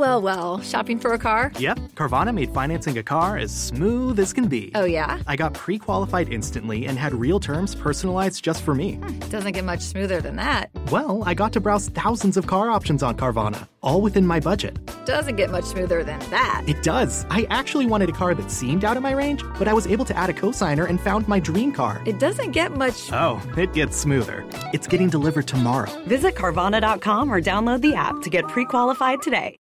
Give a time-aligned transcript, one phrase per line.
[0.00, 0.60] well, well.
[0.62, 1.52] Shopping for a car?
[1.58, 4.72] Yep, Carvana made financing a car as smooth as can be.
[4.74, 5.20] Oh, yeah?
[5.26, 8.94] I got pre qualified instantly and had real terms personalized just for me.
[8.94, 10.70] Hmm, doesn't get much smoother than that.
[10.90, 14.78] Well, I got to browse thousands of car options on Carvana, all within my budget.
[15.04, 16.64] Doesn't get much smoother than that.
[16.66, 17.26] It does.
[17.28, 20.06] I actually wanted a car that seemed out of my range, but I was able
[20.06, 22.02] to add a cosigner and found my dream car.
[22.06, 23.12] It doesn't get much.
[23.12, 24.48] Oh, it gets smoother.
[24.72, 25.92] It's getting delivered tomorrow.
[26.06, 29.59] Visit Carvana.com or download the app to get pre qualified today.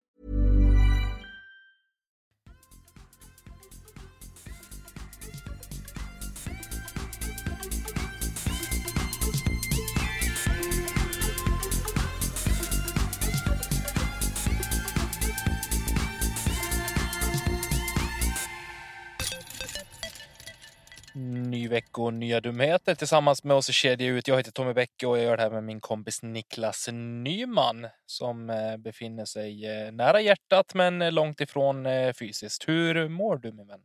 [21.43, 24.29] Ny vecka och nya dumheter tillsammans med oss i Kedja ut.
[24.29, 28.51] Jag heter Tommy Bäcke och jag gör det här med min kompis Niklas Nyman som
[28.51, 31.87] eh, befinner sig eh, nära hjärtat men eh, långt ifrån
[32.19, 32.69] fysiskt.
[32.69, 33.81] Hur mår du min vän?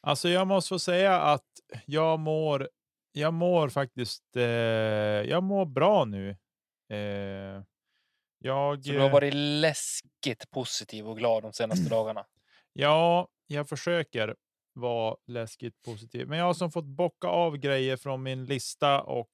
[0.00, 1.44] Alltså jag måste få säga att
[1.86, 2.68] jag mår,
[3.12, 6.30] jag mår faktiskt, eh, jag mår bra nu.
[6.90, 7.62] Eh,
[8.38, 12.26] jag, Så du har varit läskigt positiv och glad de senaste dagarna?
[12.72, 14.36] Ja, jag försöker
[14.76, 16.28] vara läskigt positiv.
[16.28, 19.30] Men jag har som fått bocka av grejer från min lista och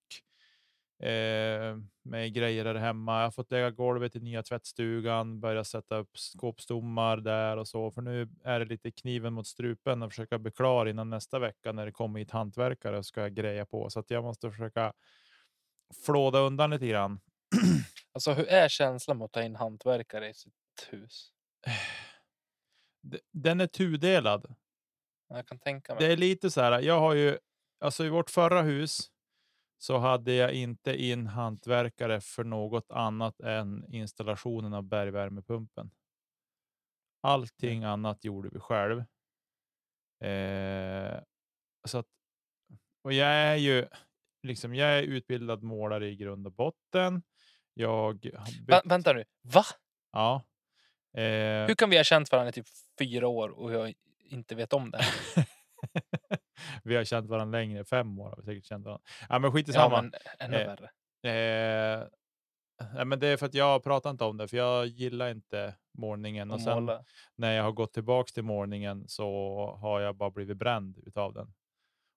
[1.06, 3.18] eh, med grejer där hemma.
[3.18, 7.90] Jag har fått lägga golvet i nya tvättstugan, börja sätta upp skåpstommar där och så.
[7.90, 11.72] För nu är det lite kniven mot strupen och försöka bli klar innan nästa vecka
[11.72, 13.90] när det kommer hit hantverkare och ska greja på.
[13.90, 14.92] Så att jag måste försöka
[16.06, 17.20] flåda undan lite grann.
[18.14, 21.32] Alltså hur är känslan med att ta in hantverkare i sitt hus?
[23.32, 24.54] Den är tudelad.
[25.36, 26.06] Jag kan tänka mig.
[26.06, 26.80] Det är lite så här.
[26.80, 27.38] Jag har ju
[27.80, 29.10] alltså i vårt förra hus
[29.78, 35.90] så hade jag inte in hantverkare för något annat än installationen av bergvärmepumpen.
[37.22, 38.98] Allting annat gjorde vi själv.
[40.24, 41.20] Eh,
[41.88, 42.06] så att,
[43.04, 43.86] och jag är ju
[44.42, 47.22] liksom, jag är utbildad målare i grund och botten.
[47.74, 48.30] Jag
[48.66, 49.64] Vä vänta nu, va?
[50.12, 50.42] Ja.
[51.14, 52.66] Eh, Hur kan vi ha känt varandra i typ
[52.98, 53.94] fyra år och jag
[54.32, 55.04] inte vet om det?
[56.84, 59.04] vi har känt varandra längre, fem år har vi säkert känt varandra.
[59.28, 59.96] Ja, men skit i samma.
[59.96, 60.90] Ja, men ännu eh, värre.
[61.22, 62.08] Eh,
[62.96, 65.74] ja, men det är för att jag pratar inte om det, för jag gillar inte
[65.98, 66.50] målningen.
[66.50, 67.04] Och sen Måla.
[67.36, 69.26] när jag har gått tillbaks till målningen så
[69.80, 71.54] har jag bara blivit bränd utav den.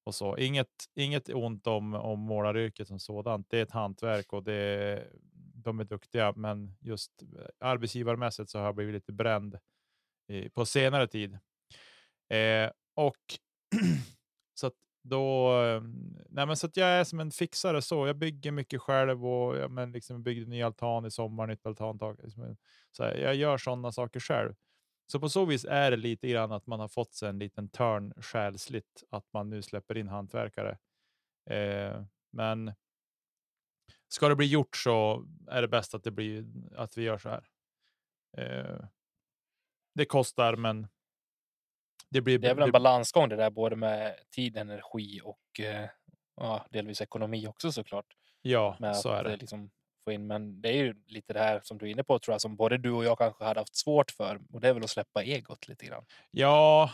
[0.05, 0.37] Och så.
[0.37, 3.49] Inget, inget ont om, om målaryrket som sådant.
[3.49, 5.07] Det är ett hantverk och det,
[5.53, 7.11] de är duktiga, men just
[7.59, 9.59] arbetsgivarmässigt så har jag blivit lite bränd
[10.27, 11.39] i, på senare tid.
[12.29, 13.17] Eh, och
[14.53, 15.51] så att då,
[16.29, 18.07] nej men så att jag är som en fixare så.
[18.07, 22.19] Jag bygger mycket själv och ja, men liksom byggde ny altan i sommar, nytt altantak.
[22.23, 22.57] Liksom,
[22.91, 24.55] så här, jag gör sådana saker själv.
[25.07, 27.69] Så på så vis är det lite grann att man har fått sig en liten
[27.69, 30.77] törn själsligt att man nu släpper in hantverkare.
[31.49, 32.73] Eh, men
[34.07, 37.29] ska det bli gjort så är det bäst att det blir att vi gör så
[37.29, 37.45] här.
[38.37, 38.85] Eh,
[39.95, 40.87] det kostar, men
[42.15, 45.59] det, blir, Det är väl en det- balansgång det där både med tid, energi och
[45.59, 45.89] eh,
[46.35, 48.05] ja, delvis ekonomi också såklart.
[48.41, 49.31] Ja, Med så att är det.
[49.33, 49.69] eh, Liksom
[50.03, 50.27] få in.
[50.27, 52.55] Men det är ju lite det här som du är inne på tror jag som
[52.55, 54.39] både du och jag kanske hade haft svårt för.
[54.53, 56.05] Och det är väl att släppa egot lite grann.
[56.31, 56.91] Ja,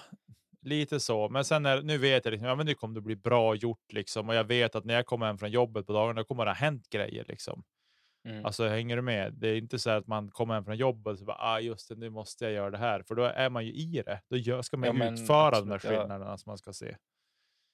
[0.62, 1.30] lite så.
[1.30, 3.92] Men sen är, nu vet jag liksom, ja, men nu kommer det bli bra gjort
[3.94, 4.30] liksom.
[4.30, 6.56] Och jag vet att när jag kommer hem från jobbet på dagarna, kommer det ha
[6.56, 7.64] hänt grejer liksom.
[8.24, 8.46] Mm.
[8.46, 9.34] Alltså hänger du med?
[9.34, 11.90] Det är inte så att man kommer hem från jobbet och så bara, ah, just
[11.90, 13.04] det, nu måste jag göra det här.
[13.04, 14.22] För då är man ju i det.
[14.30, 15.90] Då gör, ska man Ja, men utföra de där absolut, ja.
[15.90, 16.98] skillnaderna som man ska se.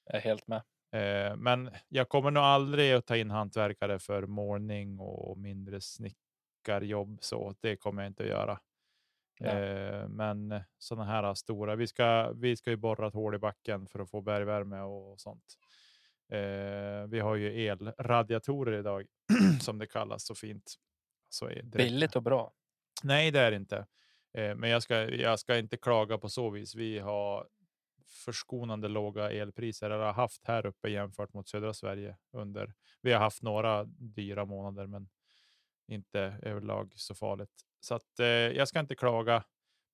[0.06, 0.62] Jag är helt med.
[0.92, 7.18] Eh, men jag kommer nog aldrig att ta in hantverkare för målning och mindre snickarjobb.
[7.22, 8.60] Så det kommer jag inte att göra.
[9.44, 11.76] Eh, men sådana här stora.
[11.76, 15.20] Vi ska, vi ska ju borra ett hål i backen för att få bergvärme och
[15.20, 15.58] sånt.
[16.32, 19.06] Eh, vi har ju elradiatorer idag
[19.62, 20.76] som det kallas så fint.
[21.30, 22.54] Så Billigt och bra.
[23.04, 23.78] Nej, det är det inte.
[24.38, 26.76] Eh, men jag ska, jag ska inte klaga på så vis.
[26.76, 27.48] Vi har
[28.26, 32.18] förskonande låga elpriser, eller har haft här uppe jämfört mot södra Sverige.
[32.34, 32.74] under.
[33.02, 35.10] Vi har haft några dyra månader, men
[35.88, 37.66] inte överlag så farligt.
[37.80, 39.44] Så att, eh, jag ska inte klaga,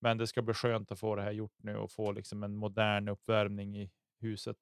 [0.01, 2.55] men det ska bli skönt att få det här gjort nu och få liksom en
[2.55, 4.57] modern uppvärmning i huset.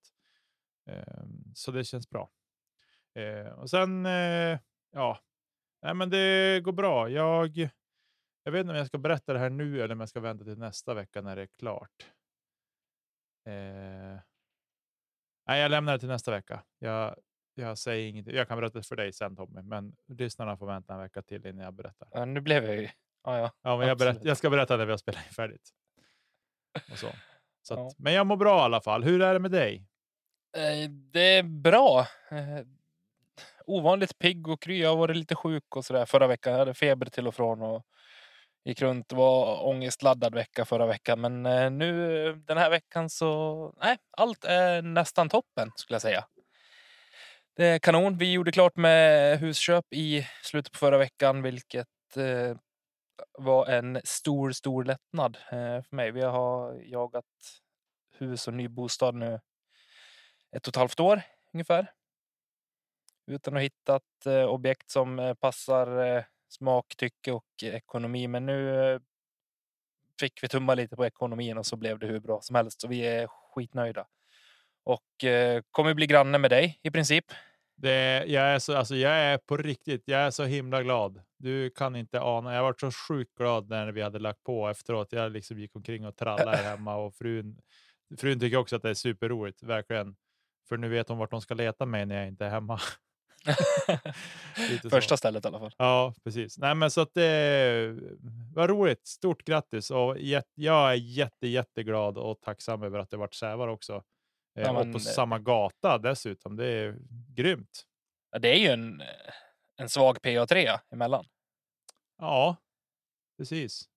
[0.86, 1.24] Eh,
[1.56, 2.30] så det känns bra.
[3.16, 4.60] Eh, och sen, eh,
[4.92, 5.20] ja,
[5.82, 7.10] nej, men det går bra.
[7.10, 7.58] Jag,
[8.44, 10.44] jag vet inte om jag ska berätta det här nu eller om jag ska vänta
[10.44, 12.08] till nästa vecka när det är klart.
[13.46, 14.20] Eh,
[15.48, 16.64] nej, jag lämnar det till nästa vecka.
[16.80, 17.16] Jag,
[17.54, 18.36] jag säger ingenting.
[18.36, 21.66] Jag kan berätta för dig sen Tommy, men lyssnarna får vänta en vecka till innan
[21.66, 22.08] jag berättar.
[22.12, 22.90] Ja, nu blev jag ju
[23.24, 23.52] Ja, ja.
[23.62, 25.70] Ja, men jag, berätt, jag ska berätta när vi har spelat färdigt.
[26.92, 27.08] Och så.
[27.62, 27.92] Så att, Ja.
[27.98, 29.04] Men jag mår bra i alla fall.
[29.04, 29.88] Hur är det med dig?
[30.58, 32.00] Eh, det är bra.
[32.32, 32.66] Eh,
[33.66, 34.82] ovanligt pigg och kry.
[34.82, 36.52] Jag har varit lite sjuk och sådär förra veckan.
[36.52, 37.86] Jag hade feber till och från och
[38.66, 39.10] gick runt.
[39.10, 41.22] Det var ångestladdad vecka förra veckan.
[41.22, 46.26] Men eh, nu den här veckan så, nej, allt är nästan toppen skulle jag säga.
[47.56, 48.18] Det är kanon.
[48.18, 51.88] Vi gjorde klart med husköp i slutet på förra veckan, vilket
[52.18, 52.58] eh,
[53.40, 56.12] var en stor, stor lättnad eh, för mig.
[56.12, 57.26] Vi har jagat
[58.18, 59.40] hus och ny bostad nu
[60.56, 61.22] ett och ett halvt år
[61.54, 61.92] ungefär.
[63.28, 68.28] Utan att hitta ett eh, objekt som eh, passar eh, smak, tycke och ekonomi.
[68.28, 69.00] Men nu
[70.20, 72.82] fick vi tumma lite på ekonomin och så blev det hur bra som helst.
[72.82, 74.08] Så vi är skitnöjda.
[74.84, 75.06] Och
[75.72, 77.26] kommer bli granne med dig i princip.
[77.76, 81.22] Det, jag, är så, alltså, jag är på riktigt, jag är så himla glad.
[81.38, 82.56] Du kan inte ana.
[82.56, 85.08] Jag var så sjukt glad när vi hade lagt på efteråt.
[85.12, 87.62] Jag liksom gick omkring och trallade hemma och frun,
[88.18, 90.16] frun tycker också att det är superroligt, verkligen.
[90.70, 92.80] För nu vet hon vart de ska leta mig när jag inte är hemma.
[94.82, 94.90] Så.
[94.90, 95.76] Första stället i alla fall.
[95.78, 96.58] Ja, precis.
[96.58, 97.98] Nej, men så att det
[98.54, 99.08] var roligt.
[99.08, 100.18] Stort grattis och
[100.54, 104.04] jag är jätte, jätteglad och tacksam över att det vart Sävar också.
[104.58, 106.56] Eh, Ja, och på eh, samma gata dessutom.
[106.56, 106.98] Det är
[107.36, 107.86] grymt.
[108.32, 109.08] Ja, det är ju en, eh,
[109.78, 111.26] en svag PA3 emellan.
[112.18, 112.56] Ja,
[113.38, 113.90] precis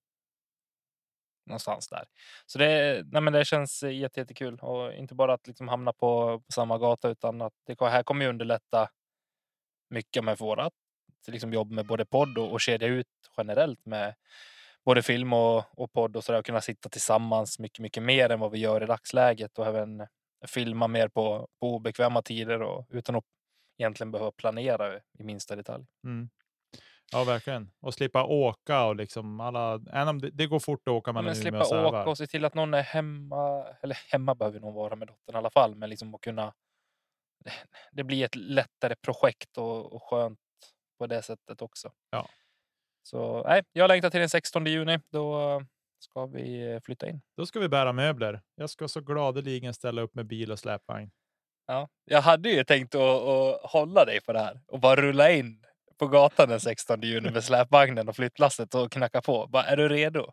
[1.46, 2.04] någonstans där.
[2.46, 6.40] Så det, nej men det känns jätte, jättekul och inte bara att liksom hamna på,
[6.40, 8.88] på samma gata utan att det här kommer ju underlätta
[9.90, 10.72] mycket med vårat
[11.26, 13.06] liksom jobb med både podd och, och kedja ut
[13.36, 14.14] generellt med
[14.84, 18.30] både film och, och podd och så där och kunna sitta tillsammans mycket, mycket mer
[18.30, 20.06] än vad vi gör i dagsläget och även
[20.46, 23.24] filma mer på, på obekväma tider och utan att
[23.78, 25.86] egentligen behöva planera i minsta detalj.
[26.04, 26.28] Mm.
[27.12, 27.70] Ja, verkligen.
[27.80, 29.78] Och slippa åka och liksom alla.
[29.78, 32.00] Det, det går fort att åka mellan men Umeå slippa och Sävar.
[32.00, 33.66] åka och se till att någon är hemma.
[33.82, 35.74] Eller hemma behöver någon vara med dottern i alla fall.
[35.74, 36.54] Men liksom att kunna.
[37.92, 40.38] Det blir ett lättare projekt och, och skönt
[40.98, 41.92] på det sättet också.
[42.10, 42.28] Ja.
[43.02, 45.00] Så nej, jag längtar till den 16 juni.
[45.12, 45.62] Då
[45.98, 47.20] ska vi flytta in.
[47.36, 48.42] Då ska vi bära möbler.
[48.54, 51.10] Jag ska så gladeligen ställa upp med bil och släpvagn.
[51.66, 55.30] Ja, jag hade ju tänkt att, att hålla dig på det här och bara rulla
[55.30, 55.64] in
[55.98, 59.46] på gatan den 16 juni med släpvagnen och flyttlasset och knacka på.
[59.46, 60.26] Bara, är du redo?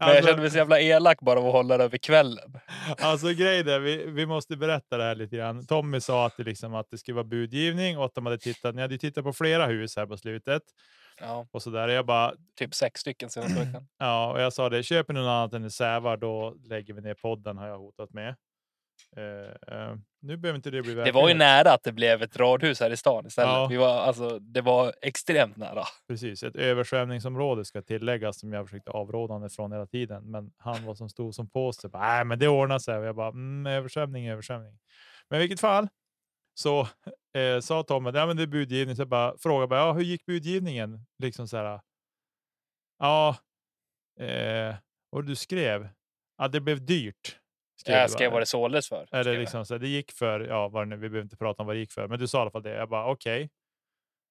[0.00, 2.52] Men jag Alltså- kände mig så jävla elak bara av att hålla det över kvällen.
[2.98, 5.66] Alltså grejen är, vi, vi måste berätta det här lite grann.
[5.66, 8.74] Tommy sa att det, liksom, att det skulle vara budgivning och att de hade tittat,
[8.74, 10.62] ni hade tittat på flera hus här på slutet.
[11.20, 11.88] Ja, Och så där.
[11.88, 13.88] Jag bara, typ sex stycken senaste veckan.
[13.98, 17.14] ja, och jag sa det, köper ni något annat än Sävar, då lägger vi ner
[17.14, 18.28] podden, har jag hotat med.
[19.16, 21.14] Eh, eh, nu behöver inte det bli Det verklighet.
[21.14, 23.48] var ju nära att det blev ett radhus här i stan istället.
[23.52, 23.66] Ja.
[23.66, 25.84] Vi var, alltså, det var extremt nära.
[26.08, 30.30] Precis, ett översvämningsområde ska tilläggas som jag försökte avråda honom från hela tiden.
[30.30, 31.90] Men han var som stod som på sig.
[31.92, 32.98] Nej, men det ordnar sig.
[32.98, 34.78] Och jag bara, mm, översvämning, översvämning.
[35.30, 35.88] Men i vilket fall
[36.54, 36.80] så
[37.34, 38.96] eh, sa Tommy, ja, men det är budgivning.
[38.96, 41.06] Så jag bara frågade, bara, ja, hur gick budgivningen?
[41.22, 41.80] Liksom så här.
[42.98, 43.36] Ja,
[44.20, 44.74] eh,
[45.12, 45.88] och du skrev
[46.38, 47.37] att det blev dyrt.
[47.80, 49.08] Skrev Jag skrev vad det såldes för.
[49.14, 51.66] Eller liksom så här, det gick för, ja, vad nu, vi behöver inte prata om
[51.66, 52.70] vad det gick för, men du sa i alla fall det.
[52.74, 53.50] Jag bara okej.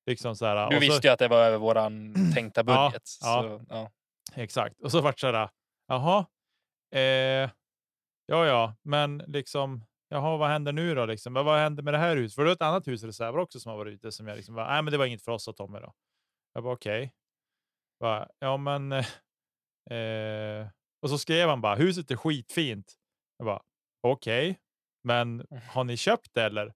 [0.05, 0.55] Liksom så här.
[0.55, 3.03] Du och så- visste ju att det var över våran tänkta budget.
[3.21, 3.41] ja.
[3.41, 3.91] Så, ja.
[4.35, 4.81] Exakt.
[4.81, 5.49] Och så vart det så här,
[5.87, 6.25] jaha,
[6.95, 7.49] eh,
[8.25, 11.05] ja, ja, men liksom, jaha, vad händer nu då?
[11.05, 11.33] Liksom?
[11.33, 12.35] Vad, händer med det här huset?
[12.35, 14.35] För det var ett annat hus i reserver också som har varit ute som jag
[14.35, 15.93] liksom, bara, nej, men det var inget för oss, sa Tommy då.
[16.53, 17.13] Jag bara okej.
[17.99, 18.91] Bara, Ja, men,
[19.89, 20.67] eh,
[21.01, 22.93] och så skrev han bara, huset är skitfint.
[23.37, 23.61] Jag bara,
[24.01, 24.59] okej,
[25.03, 26.73] men har ni köpt det eller?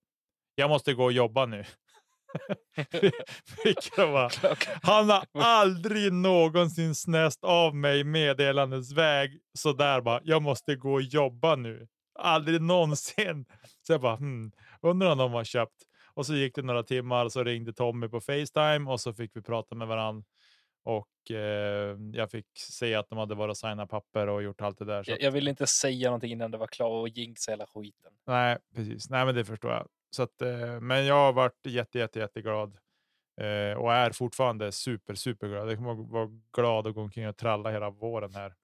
[0.55, 1.65] Jag måste gå och jobba nu.
[4.83, 10.21] Han har aldrig någonsin snäst av mig meddelandets väg så där bara.
[10.23, 11.87] Jag måste gå och jobba nu.
[12.19, 13.45] Aldrig någonsin.
[13.87, 14.51] Så jag bara, hmm,
[14.81, 15.81] undrar om de har köpt.
[16.13, 19.41] Och så gick det några timmar så ringde Tommy på Facetime och så fick vi
[19.41, 20.23] prata med varann.
[20.83, 24.85] Och eh, jag fick se att de hade varit signat papper och gjort allt det
[24.85, 25.03] där.
[25.03, 28.11] Så Jag, jag ville inte säga någonting innan det var klart och jinxa hela skiten.
[28.27, 29.09] nej, precis.
[29.09, 29.87] Nej, men det förstår jag.
[30.15, 32.77] Så att, eh, men jag har varit jätte, jätte, jätteglad.
[33.41, 35.69] Eh, och är fortfarande super, superglad.
[35.71, 38.55] Jag kommer vara glad och gå omkring och tralla hela våren här.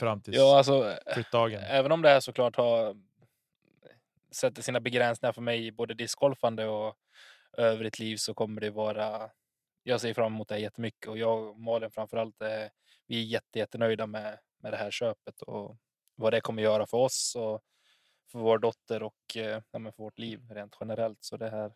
[0.00, 1.62] Fram tills Ja, alltså, flyttdagen.
[1.62, 2.96] även om det här såklart har
[4.30, 6.94] sätter sina begränsningar för mig både discgolfande och
[7.56, 9.30] övrigt liv så kommer det vara.
[9.86, 12.42] Jag ser fram emot det här jättemycket och jag och Malin framförallt.
[12.42, 12.48] Eh,
[13.06, 15.76] vi är jätte, jättenöjda med med det här köpet och
[16.14, 17.60] vad det kommer göra för oss och
[18.32, 21.18] för vår dotter och eh, för vårt liv rent generellt.
[21.20, 21.72] Så det här.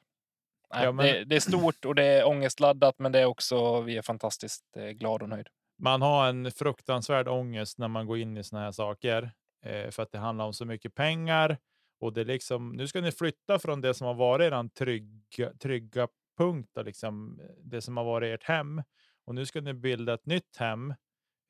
[0.75, 3.81] Nej, Ja, men- det, det är stort och det är ångestladdat, men det är också,
[3.81, 5.51] vi är fantastiskt eh, glada och nöjda.
[5.79, 9.31] man har en fruktansvärd ångest när man går in i såna här saker
[9.65, 11.59] eh, för att det handlar om så mycket pengar
[12.01, 12.73] och det är liksom.
[12.73, 16.09] Nu ska ni flytta från det som har varit er trygga, trygga
[16.39, 18.83] punkt, då, liksom det som har varit ert hem
[19.25, 20.95] och nu ska ni bilda ett nytt hem.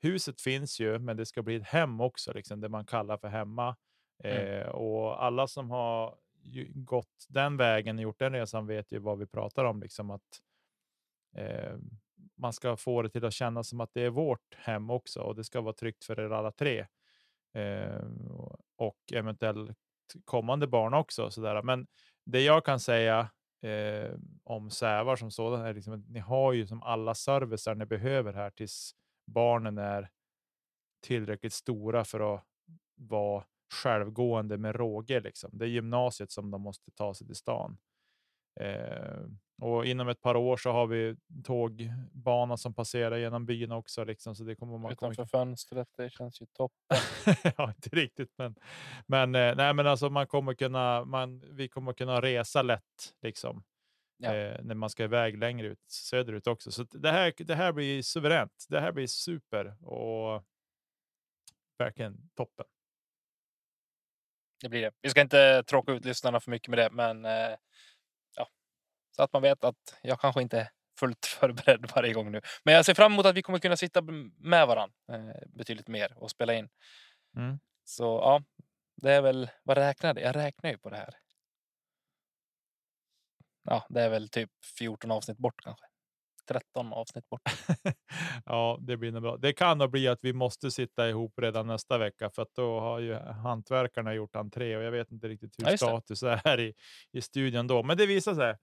[0.01, 3.29] Huset finns ju, men det ska bli ett hem också, liksom det man kallar för
[3.29, 3.77] hemma.
[4.25, 4.63] Mm.
[4.63, 6.15] Eh, och alla som har
[6.75, 10.43] gått den vägen och gjort den resan vet ju vad vi pratar om, liksom att
[11.37, 11.77] eh,
[12.37, 15.35] man ska få det till att kännas som att det är vårt hem också och
[15.35, 16.87] det ska vara tryggt för er alla tre.
[17.55, 18.05] Eh,
[18.77, 19.79] och eventuellt
[20.25, 21.31] kommande barn också.
[21.31, 21.63] Sådär.
[21.63, 21.87] Men
[22.25, 26.67] det jag kan säga eh, om Sävar som sådan är liksom att ni har ju
[26.67, 28.95] som alla servicer ni behöver här tills
[29.27, 30.11] barnen är
[31.07, 32.45] tillräckligt stora för att
[32.95, 35.21] vara självgående med råge.
[35.21, 35.51] Liksom.
[35.53, 37.79] Det är gymnasiet som de måste ta sig till stan.
[38.61, 39.21] Eh,
[39.59, 44.05] och inom ett par år så har vi tågbana som passerar genom byn också.
[44.05, 46.73] Liksom, så det kommer man kommer Utanför fönstret, det känns ju topp.
[47.57, 48.55] ja, inte riktigt, men,
[49.07, 53.65] men, eh, nej, men alltså man kommer kunna, man, vi kommer kunna resa lätt liksom,
[54.17, 54.35] Ja.
[54.35, 56.71] eh, när man ska iväg längre ut söderut också.
[56.73, 58.67] Så det här, det här blir suveränt.
[58.69, 60.45] Det här blir super och
[61.79, 62.67] verkligen toppen.
[64.63, 64.93] Det blir det.
[65.03, 67.57] Vi ska inte tråka ut lyssnarna för mycket med det, men eh,
[69.19, 70.69] så att man vet att jag kanske inte är
[71.01, 72.41] fullt förberedd varje gång nu.
[72.65, 74.03] Men jag ser fram emot att vi kommer kunna sitta
[74.39, 76.69] med varandra eh, betydligt mer och spela in.
[77.37, 77.59] Mm.
[77.85, 78.43] Så ja,
[78.97, 80.37] det är väl vad räknade jag?
[80.37, 81.15] räknar ju på det här.
[83.65, 85.87] Ja, det är väl typ 14 avsnitt bort kanske.
[86.49, 87.43] 13 avsnitt bort.
[88.45, 89.37] ja, det blir nog bra.
[89.37, 92.81] Det kan nog bli att vi måste sitta ihop redan nästa vecka för att då
[92.81, 95.79] har ju hantverkarna gjort entré och jag vet inte riktigt hur Ja, det.
[95.79, 96.75] status är i,
[97.13, 97.83] i studion då.
[97.83, 98.57] Men det visar sig.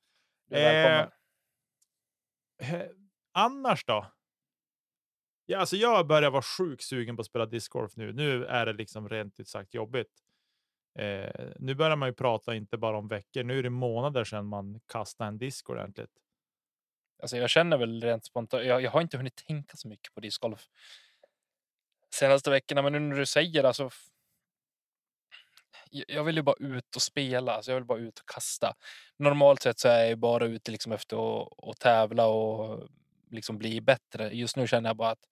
[0.47, 1.11] Du är välkommen.
[2.61, 2.87] Eh,
[3.31, 4.11] annars då?
[5.45, 8.13] Ja, alltså jag börjar vara sjukt sugen på att spela discgolf nu.
[8.13, 10.11] Nu är det liksom rent ut sagt jobbigt.
[10.99, 13.43] Eh, nu börjar man ju prata inte bara om veckor.
[13.43, 16.11] Nu är det månader sedan man kastade en disk ordentligt.
[17.21, 18.65] Alltså jag känner väl rent spontant.
[18.65, 20.67] Jag, jag har inte hunnit tänka så mycket på discgolf
[22.13, 23.89] senaste veckorna, men nu när du säger alltså.
[25.91, 28.73] Jag- vill ju bara ut och spela, alltså jag vill bara ut och kasta.
[29.17, 32.89] Normalt sett så är jag bara ute liksom efter att, att tävla och
[33.31, 34.29] liksom bli bättre.
[34.29, 35.25] Just nu känner jag bara att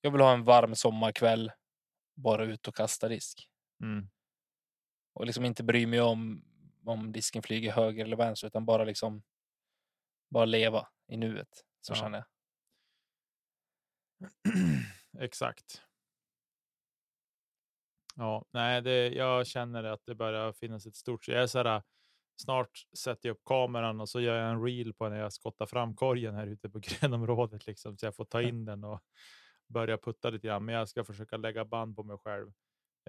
[0.00, 1.52] jag vill ha en varm sommarkväll,
[2.14, 3.48] bara ut och kasta disk
[3.82, 4.08] Mm.
[5.12, 6.44] och liksom inte bry mig om
[6.86, 9.22] om disken flyger höger eller vänster utan bara liksom
[10.30, 11.64] bara leva i nuet.
[11.80, 11.96] Så Ja.
[11.96, 12.26] känner jag.
[15.24, 15.82] Exakt.
[18.14, 21.28] Ja, nej, det, jag känner att det börjar finnas ett stort.
[21.28, 21.82] Jag är så här,
[22.42, 25.66] snart sätter jag upp kameran och så gör jag en reel på när jag skottar
[25.66, 29.00] fram korgen här ute på grönområdet liksom, så jag får ta in den och
[29.68, 30.64] börja putta lite grann.
[30.64, 32.52] Men jag ska försöka lägga band på mig själv.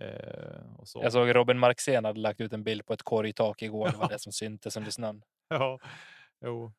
[0.01, 0.99] Eh, och så.
[1.03, 3.89] Jag såg Robin Marxén hade lagt ut en bild på ett korgtak igår.
[3.91, 5.23] Det var det som syntes under snön.
[5.47, 5.79] Ja,
[6.45, 6.73] jo.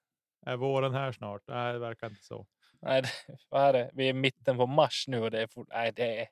[0.47, 1.43] Är våren här snart?
[1.47, 2.47] Nej, det verkar inte så.
[2.83, 3.09] Nej, det,
[3.49, 3.91] vad är det?
[3.95, 6.29] Vi är i mitten på mars nu och det är fort, nej, det, är-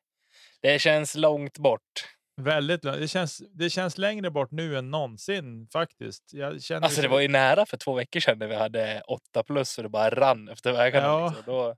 [0.61, 2.09] det känns långt bort.
[2.37, 2.99] Väldigt långt.
[3.01, 6.31] Det känns, det känns längre bort nu än någonsin faktiskt.
[6.33, 9.43] Jag känner Alltså det var ju nära för två veckor sedan när vi hade åtta
[9.43, 11.07] plus och det bara rann efter vägarna.
[11.07, 11.27] Ja.
[11.27, 11.45] Liksom.
[11.47, 11.77] Då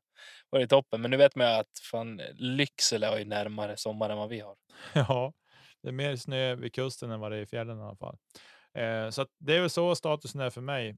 [0.51, 1.01] var det toppen.
[1.01, 4.41] Men nu vet man ju att fan, Lycksele har ju närmare sommar än vad vi
[4.41, 4.57] har.
[4.95, 5.33] Ja,
[5.83, 8.17] det är mer snö vid kusten än vad det är i fjällen i alla fall.
[8.79, 10.97] Eh, så det är väl så statusen är för mig.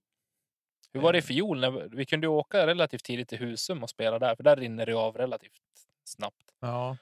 [0.92, 1.24] Hur var det i Eh.
[1.24, 1.60] fjol?
[1.60, 4.86] När vi, kunde ju åka relativt tidigt till Husum och spela där, för där rinner
[4.86, 5.52] det av relativt
[6.04, 6.44] snabbt.
[6.60, 6.96] Ja,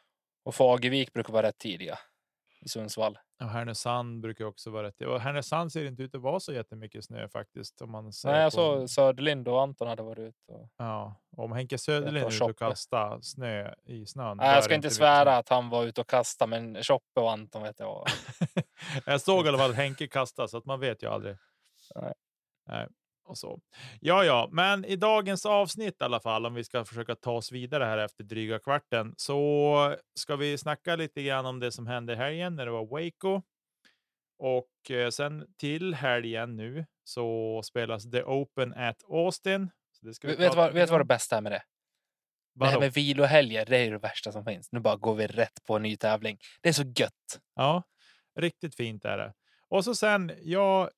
[0.45, 1.99] Och Fagervik brukar vara rätt tidiga
[2.61, 3.19] i Sundsvall.
[3.41, 5.01] och Härnösand brukar också vara rätt.
[5.03, 7.83] Och Härnösand ser inte ut att vara så jättemycket snö faktiskt.
[7.83, 10.53] Om man ser Nej, jag på- såg Söderlind och Anton hade varit ute.
[10.53, 10.71] Och...
[10.77, 14.37] Ja, om Henke Söderlind är ute och kastar snö i snön.
[14.37, 17.63] Nej, jag ska inte svära att han var ute och kastade, men Choppe och Anton
[17.63, 18.07] vet jag.
[19.07, 21.37] jag såg i alla fall Henke kasta, så att man vet ju aldrig.
[21.95, 22.13] Nej.
[22.67, 22.89] Nej.
[23.25, 23.61] Och så.
[24.01, 27.53] Ja, ja, men i dagens avsnitt i alla fall, om vi ska försöka ta oss
[27.53, 32.13] vidare här efter dryga kvarten, så ska vi snacka lite grann om det som hände
[32.13, 33.43] i helgen när det var Waco.
[34.39, 39.71] Och eh, sen till helgen nu så spelas The Open at Austin.
[39.93, 41.63] Så det ska vi Vet vad, vet vad det bästa är med det?
[42.55, 42.81] Det här Vadå?
[42.81, 44.73] med vilohelger, det är det värsta som finns.
[44.73, 46.39] Nu bara går vi rätt på en ny tävling.
[46.63, 47.41] Det är så gött.
[47.55, 47.83] Ja,
[48.41, 49.35] riktigt fint är det.
[49.69, 50.91] Och så sen, jag,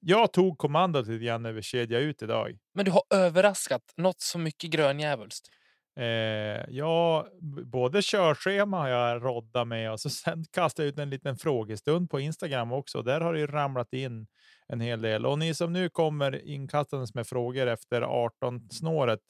[0.00, 2.58] jag tog kommandot lite grann över kedja ut idag.
[2.74, 5.48] Men du har överraskat något så mycket gröndjävulskt.
[5.96, 7.28] Eh, ja,
[7.64, 12.10] både körschema har jag roddat med och så sen kastade jag ut en liten frågestund
[12.10, 13.02] på Instagram också.
[13.02, 14.26] Där har det ju ramlat in
[14.68, 15.26] en hel del.
[15.26, 19.20] Och ni som nu kommer inkastandes med frågor efter 18 snåret,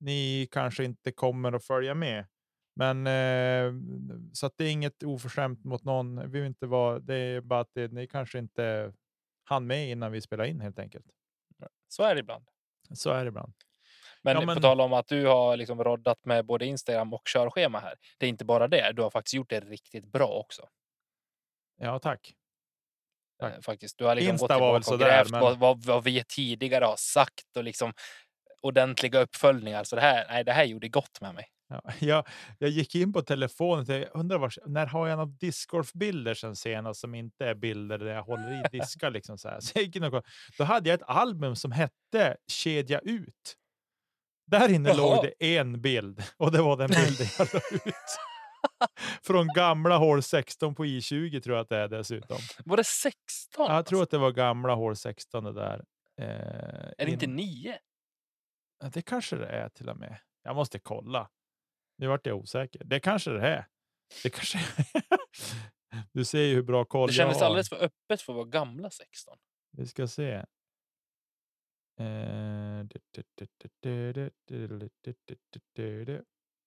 [0.00, 2.26] ni kanske inte kommer att följa med.
[2.76, 3.72] Men eh,
[4.32, 6.30] så att det är inget oförskämt mot någon.
[6.30, 8.92] Vi vill inte vara, det är bara att det, ni kanske inte
[9.50, 11.06] hann med innan vi spelade in helt enkelt.
[11.88, 12.48] Så är det ibland.
[12.94, 13.52] Så är det ibland.
[14.22, 17.22] Men, Ja, på men- tal om att du har liksom roddat med både Instagram och
[17.28, 17.94] körschema här.
[18.18, 18.92] Det är inte bara det.
[18.92, 20.68] Du har faktiskt gjort det riktigt bra också.
[21.76, 22.34] Ja, tack.
[23.38, 23.54] Tack.
[23.54, 23.98] Eh, Faktiskt.
[23.98, 26.84] Du har liksom Insta gått tillbaka och sådär, grävt men- vad, vad, vad vi tidigare
[26.84, 27.92] har sagt och liksom
[28.62, 29.84] ordentliga uppföljningar.
[29.84, 31.46] Så det här, nej, det här gjorde gott med mig.
[31.70, 32.26] Ja, jag,
[32.58, 37.00] jag gick in på telefonen och undrar var, när har jag några discgolfbilder sen senast
[37.00, 39.60] som inte är bilder där jag håller i diskar liksom så här.
[39.60, 40.24] Så jag gick in och.
[40.58, 43.56] Då hade jag ett album som hette Kedja ut.
[44.46, 44.96] Där inne Jaha.
[44.98, 47.94] låg det en bild och det var den bilden jag la ut.
[49.22, 52.38] Från gamla hål 16 på I20 tror jag att det är dessutom.
[52.64, 53.16] Var det 16?
[53.58, 54.02] Jag tror alltså?
[54.02, 55.84] att det var gamla hål 16 det där.
[56.20, 56.26] Eh,
[56.98, 57.78] Är det inte in- 9?
[58.82, 60.18] Ja, Det kanske det är till och med.
[60.42, 61.28] Jag måste kolla
[62.00, 62.84] nu vart jag osäker.
[62.84, 63.66] Det kanske det är.
[64.22, 64.84] Det kanske är.
[66.12, 67.08] Du ser ju hur bra koll jag har.
[67.08, 69.38] Det kändes alldeles för öppet för att vara gamla 16.
[69.76, 70.44] Vi ska se.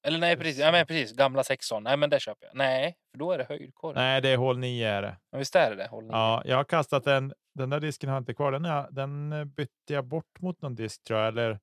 [0.06, 0.60] Eller nej, precis.
[0.60, 1.16] Ja, men precis.
[1.16, 1.84] Gamla 16.
[1.84, 2.56] Nej, men det köper jag.
[2.56, 3.96] Nej, för då är det höjdkorv.
[3.96, 5.18] Nej, det är hål 9 är det.
[5.30, 5.88] Ja, visst är det det?
[5.88, 6.12] Hål 9.
[6.12, 7.34] Ja, jag har kastat den.
[7.56, 8.52] Den där disken har jag inte kvar.
[8.52, 11.28] Den, är, den bytte jag bort mot någon disk tror jag.
[11.28, 11.60] Eller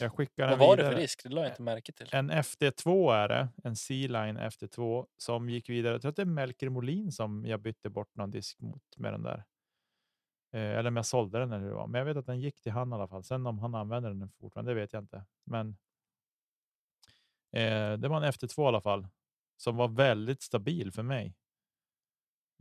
[0.00, 0.94] jag skickar Vad var det vidare.
[0.94, 1.22] för risk?
[1.22, 2.08] Det la jag inte märke till.
[2.12, 5.92] En FD2 är det, en C-line FD2 som gick vidare.
[5.94, 9.12] Jag tror att det är Melker Molin som jag bytte bort någon disk mot med
[9.12, 9.44] den där.
[10.52, 11.86] Eh, eller om jag sålde den eller hur det var.
[11.86, 13.24] Men jag vet att den gick till han i alla fall.
[13.24, 15.24] Sen om han använder den fortfarande, det vet jag inte.
[15.44, 15.68] Men
[17.52, 19.08] eh, det var en FD2 i alla fall
[19.56, 21.34] som var väldigt stabil för mig.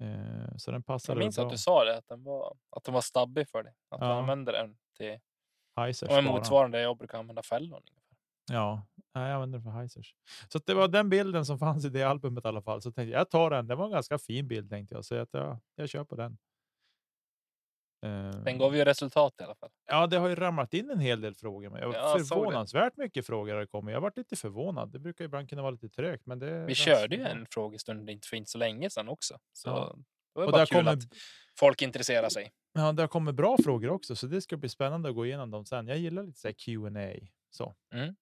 [0.02, 1.46] Eh, så den Jag passade minns bra.
[1.46, 3.74] att du sa det, att den var, att den var stabbig för dig.
[3.90, 4.14] Att du Ja.
[4.20, 5.20] använde den till
[5.76, 6.36] Heisers men bara.
[6.36, 7.82] motsvarande jag brukar använda ungefär.
[8.52, 10.16] Ja, jag använder för Heisers.
[10.50, 12.82] Så det var den bilden som fanns i det albumet i alla fall.
[12.82, 13.68] Så tänkte jag, jag tar den.
[13.68, 15.06] Det var en ganska fin bild tänkte jag.
[15.06, 16.38] Så att jag, jag kör på den.
[18.02, 19.70] Den Eh, gav ju resultat i alla fall.
[19.88, 21.70] Ja, det har ju ramlat in en hel del frågor.
[21.70, 23.92] Men jag Ja, förvånansvärt mycket frågor har det kommit.
[23.92, 24.92] Jag har varit lite förvånad.
[24.92, 26.26] Det brukar ibland kunna vara lite trögt.
[26.26, 29.40] Men det Vi körde ju en frågestund inte för inte så länge sedan också.
[29.54, 29.96] Så Ja.
[30.34, 31.04] det var Och bara kul kommer, att
[31.60, 32.52] folk intresserar sig.
[32.76, 34.16] Ja, där kommer bra frågor också.
[34.16, 35.88] Så det ska bli spännande att gå igenom dem sen.
[35.88, 37.76] Jag gillar lite så här Q&A så.
[37.94, 38.16] Mm.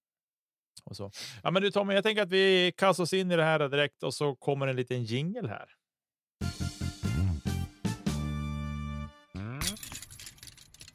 [0.83, 1.11] Och så.
[1.43, 4.03] Ja, men du Tommy, jag tänker att vi kastar oss in i det här direkt
[4.03, 5.69] och så kommer en liten jingle här.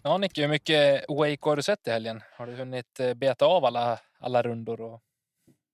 [0.03, 2.23] Ja, Nicke, hur mycket Wake har du sett i helgen?
[2.37, 4.81] Har du hunnit eh, beta av alla, alla rundor?
[4.81, 5.03] Och...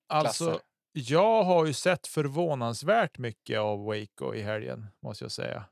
[0.08, 0.60] Alltså, Klasser.
[0.92, 5.64] jag har ju sett förvånansvärt mycket av Waco i helgen, måste jag säga.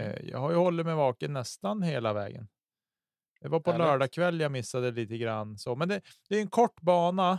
[0.00, 0.12] Mm.
[0.12, 2.48] Eh, Jag har ju hållit mig vaken nästan hela vägen.
[3.40, 3.86] Det var på Härligt.
[3.86, 5.58] lördag kväll jag missade lite grann.
[5.58, 5.76] Så.
[5.76, 7.38] Men det, det är en kort bana,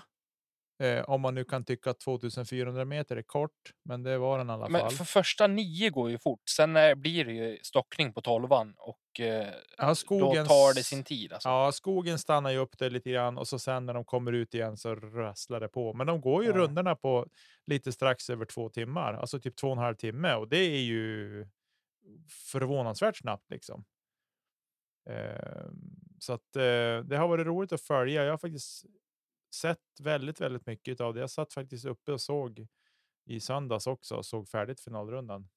[0.84, 3.52] eh, om man nu kan tycka att 2400 meter är kort,
[3.86, 4.92] men det var den i alla Men fall.
[4.92, 6.42] för första nio går ju fort.
[6.50, 10.84] Sen eh, blir det ju stockning på tolvan och eh, Ja, då skogens, tar det
[10.84, 11.34] sin tid.
[11.34, 11.50] Alltså.
[11.50, 14.54] Ja, skogen stannar ju upp det lite grann och så sen när de kommer ut
[14.54, 15.94] igen så rasslar det på.
[15.94, 16.56] Men de går ju Ja.
[16.56, 17.28] rundorna på
[17.68, 20.80] lite strax över två timmar, alltså typ två och en halv timme och det är
[20.82, 21.48] ju
[22.52, 23.86] förvånansvärt snabbt liksom.
[25.10, 28.24] Ehm, så att eh, det har varit roligt att följa.
[28.24, 28.86] Jag har faktiskt
[29.56, 31.20] sett väldigt, väldigt mycket av det.
[31.20, 32.68] Jag satt faktiskt uppe och såg
[33.26, 35.50] i söndags också och såg färdigt finalrundan.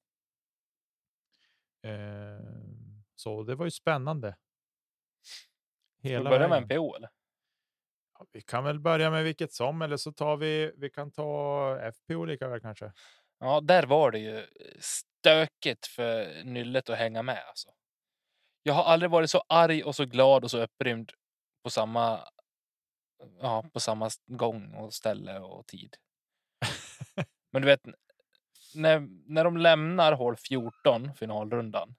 [1.83, 4.35] Ehm, så det var ju spännande.
[5.99, 6.63] Ska vi Hela börja med vägen.
[6.63, 7.09] en PO eller?
[8.19, 11.91] Ja, vi kan väl börja med vilket som, eller så tar vi, vi kan ta
[11.91, 12.93] FPO lika väl kanske.
[13.39, 14.47] Ja, där var det ju
[14.79, 17.43] stökigt för nyllet att hänga med.
[17.47, 17.69] Alltså.
[18.63, 21.11] Jag har aldrig varit så arg och så glad och så upprymd
[21.63, 22.19] på samma,
[23.41, 25.95] ja, på samma gång och ställe och tid.
[27.51, 27.81] Men du vet,
[28.75, 31.95] när, när de lämnar hål 14, finalrundan,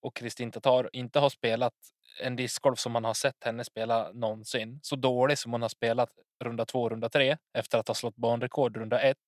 [0.00, 1.74] och Kristin Tatar inte har spelat
[2.20, 6.10] en discgolf som man har sett henne spela någonsin, så dålig som hon har spelat
[6.44, 9.18] runda två, runda tre, efter att ha slått banrekord runda ett,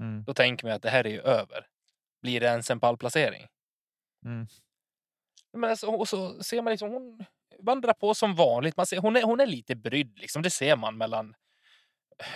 [0.00, 0.24] Mm.
[0.24, 1.66] då tänker man att det här är ju över.
[2.22, 3.46] Blir det ens en pallplacering?
[4.24, 4.46] Mm.
[5.52, 7.24] Men alltså, och så ser man liksom hon
[7.58, 8.76] vandrar på som vanligt.
[8.76, 10.42] Man ser, hon, är, hon är lite brydd, liksom.
[10.42, 11.34] det ser man mellan,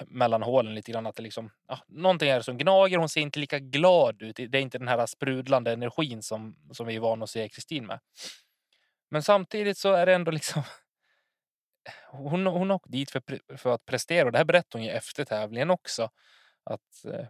[0.07, 1.07] mellan hålen lite grann.
[1.07, 2.99] Att det liksom, ja, någonting är som gnager.
[2.99, 4.37] Hon ser inte lika glad ut.
[4.37, 7.87] Det är inte den här sprudlande energin som, som vi är vana att se Kristin
[7.87, 8.01] med.
[9.11, 10.63] Men samtidigt så är det ändå liksom
[12.11, 13.23] hon, hon har åkt dit för,
[13.57, 16.11] för att prestera och det här berättar hon ju efter tävlingen också.
[16.65, 17.27] Att eh,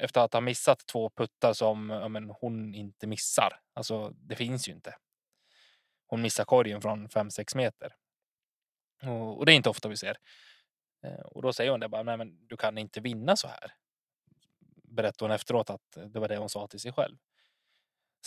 [0.00, 3.60] efter att ha missat två puttar som ja, men hon inte missar.
[3.74, 4.96] Alltså, det finns ju inte.
[6.06, 7.94] hon missar korgen från 5-6 meter.
[9.02, 10.18] Och, och, det är inte ofta vi ser.
[11.04, 13.72] Eh, och då säger hon det bara, nej men du kan inte vinna så här.
[14.82, 17.16] Berättar hon efteråt att det var det hon sa till sig själv.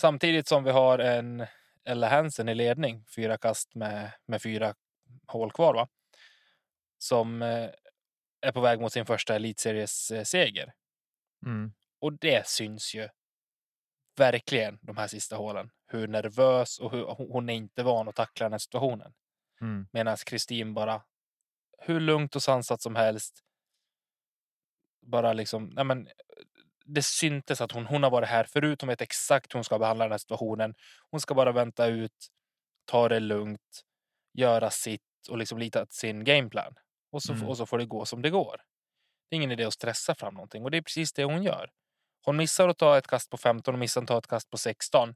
[0.00, 1.46] Samtidigt som vi har en
[1.84, 4.74] Ella Hansen i ledning, fyra kast med, med fyra
[5.26, 5.74] hål kvar.
[5.74, 5.88] Va?
[6.98, 7.70] Som eh,
[8.40, 10.66] är på väg mot sin första elitseries-seger.
[10.66, 10.72] Eh,
[11.46, 11.72] Mm.
[12.00, 13.08] Och det syns ju
[14.16, 15.70] verkligen de här sista hålen.
[15.86, 19.14] Hur nervös och hur hon är inte van att tackla den här situationen.
[19.60, 19.88] Mm.
[19.92, 21.02] Medan Kristin bara
[21.78, 23.40] hur lugnt och sansat som helst.
[25.06, 26.08] Bara liksom, nej men,
[26.84, 28.80] det syntes att hon, hon har varit här förut.
[28.80, 30.74] Hon vet exakt hur hon ska behandla den här situationen.
[31.10, 32.28] Hon ska bara vänta ut,
[32.84, 33.82] ta det lugnt,
[34.32, 36.74] göra sitt och liksom lita till sin gameplan.
[37.10, 37.48] Och så, Mm.
[37.48, 38.60] och så får det gå som det går.
[39.32, 41.70] Det är ingen idé att stressa fram någonting och det är precis det hon gör.
[42.24, 44.58] Hon missar att ta ett kast på 15 och missar att ta ett kast på
[44.58, 45.14] 16.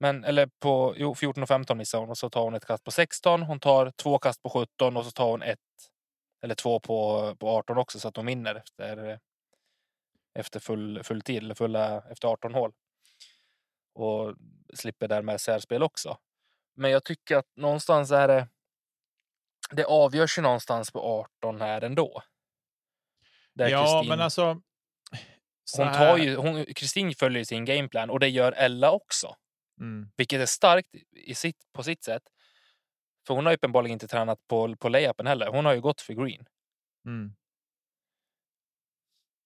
[0.00, 2.84] Men, eller på jo, 14 och 15 missar hon och så tar hon ett kast
[2.84, 3.42] på 16.
[3.42, 5.58] Hon tar två kast på 17 och så tar hon ett
[6.42, 9.20] eller två på, på 18 också så att hon vinner efter,
[10.38, 12.72] efter full, full tid eller fulla efter 18 hål.
[13.94, 14.34] Och
[14.74, 16.18] slipper därmed särspel också.
[16.76, 18.48] Men jag tycker att någonstans är det.
[19.70, 22.22] Det avgörs ju någonstans på 18 här ändå.
[23.54, 24.60] Där Ja, Kristin- men alltså.
[25.64, 29.36] så hon tar ju, hon, Kristin följer ju sin gameplan och det gör Ella också.
[29.80, 30.10] Mm.
[30.16, 32.22] Vilket är starkt i sitt, på sitt sätt.
[33.26, 35.46] För hon har ju uppenbarligen inte tränat på, på layupen heller.
[35.46, 36.46] Hon har ju gått för green.
[37.06, 37.34] Mm.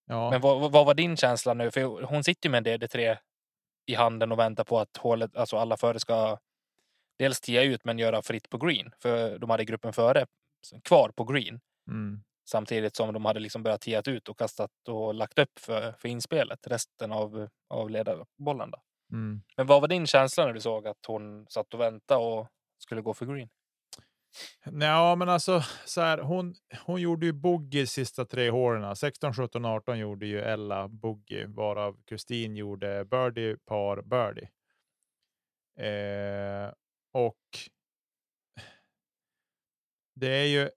[0.06, 1.70] Ja, Men vad, vad var din känsla nu?
[1.70, 3.18] För hon sitter ju med en DD3
[3.86, 6.38] i handen och väntar på att hålet, alltså alla före ska
[7.18, 8.90] dels tia ut men göra fritt på green.
[9.02, 10.26] För de hade gruppen före
[10.84, 11.60] kvar på green.
[11.90, 12.22] mm.
[12.50, 16.08] Samtidigt som de hade liksom börjat tiat ut och kastat och lagt upp för, för
[16.08, 18.72] inspelet resten av, av ledarbollen.
[19.12, 19.42] Mm.
[19.56, 23.00] Men vad var din känsla när du såg att hon satt och väntade och skulle
[23.00, 23.48] gå för green?
[24.64, 26.54] Ja, men alltså så här, hon,
[26.86, 28.96] hon gjorde ju boogie sista tre hålen.
[28.96, 34.48] 16, 17, 18 gjorde ju Ella boogie, varav Kristin gjorde birdie, par, birdie.
[35.78, 36.72] Eh,
[37.12, 37.36] och
[40.14, 40.70] det är ju.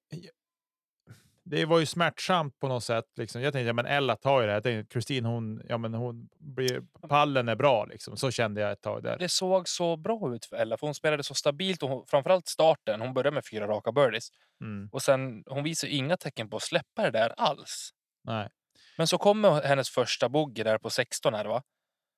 [1.43, 3.05] Det var ju smärtsamt på något sätt.
[3.17, 3.41] Liksom.
[3.41, 4.55] Jag tänkte, ja, men Ella tar ju det här.
[4.55, 8.17] Jag tänkte, Kristin, hon, ja, men hon blir, pallen är bra liksom.
[8.17, 9.17] Så kände jag ett tag där.
[9.17, 12.47] Det såg så bra ut för Ella, för hon spelade så stabilt och hon, framförallt
[12.47, 13.01] starten.
[13.01, 14.29] Hon började med fyra raka birdies
[14.61, 17.89] Mm, och sen hon visar inga tecken på att släppa det där alls.
[18.23, 18.49] nej.
[18.97, 21.63] Men så kommer hennes första bogey där på 16 här va?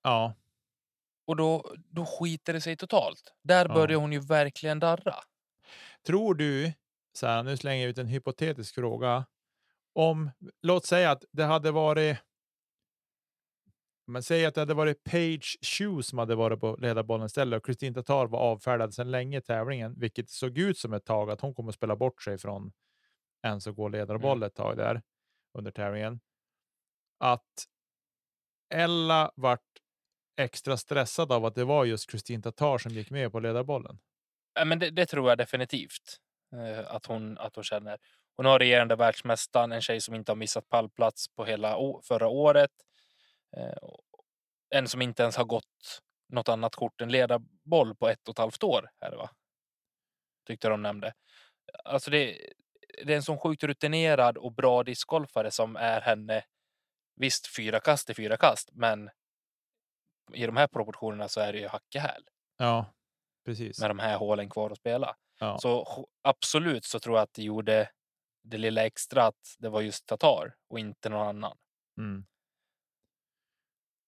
[0.03, 0.35] Ja,
[1.25, 3.33] Och då, då skiter det sig totalt.
[3.43, 3.73] Där Ja.
[3.73, 5.15] börjar hon ju verkligen darra.
[6.05, 6.73] Tror du,
[7.13, 9.25] så här, nu slänger jag ut en hypotetisk fråga.
[9.93, 10.31] Om,
[10.61, 12.17] låt säga att det hade varit.
[14.07, 17.65] Men säg att det hade varit Page Shoes som hade varit på ledarbollen istället och
[17.65, 21.41] Kristin Tatar var avfärdad sedan länge i tävlingen, vilket såg ut som ett tag att
[21.41, 22.71] hon kommer spela bort sig från
[23.41, 25.01] en som går ledarboll ett tag där
[25.57, 26.19] under tävlingen.
[27.19, 27.65] Att
[28.69, 29.61] Ella vart
[30.37, 33.99] extra stressad av att det var just Kristin Tatar som gick med på ledarbollen.
[34.53, 36.19] Ja, men det, det tror jag definitivt
[36.55, 37.97] eh, att, hon, att hon känner.
[38.35, 42.71] Hon har regerande världsmästaren, en tjej som inte har missat pallplats på hela förra året.
[43.57, 43.89] Eh,
[44.69, 48.39] en som inte ens har gått något annat kort än ledarboll på ett och ett
[48.39, 48.89] halvt år.
[49.01, 49.29] Här, va?
[50.47, 51.13] Tyckte de nämnde.
[51.83, 52.37] Alltså det,
[53.05, 56.43] det är en sån sjukt rutinerad och bra discgolfare som är henne.
[57.15, 59.09] Visst, fyra kast är fyra kast, men
[60.35, 62.23] i de här proportionerna så är det ju hacke häl
[62.57, 62.85] Ja,
[63.45, 63.79] precis.
[63.79, 65.15] med de här hålen kvar att spela.
[65.39, 65.57] Ja.
[65.59, 67.89] Så absolut så tror jag att det gjorde
[68.43, 71.57] det lilla extra att det var just Tatar och inte någon annan.
[71.97, 72.25] Mm.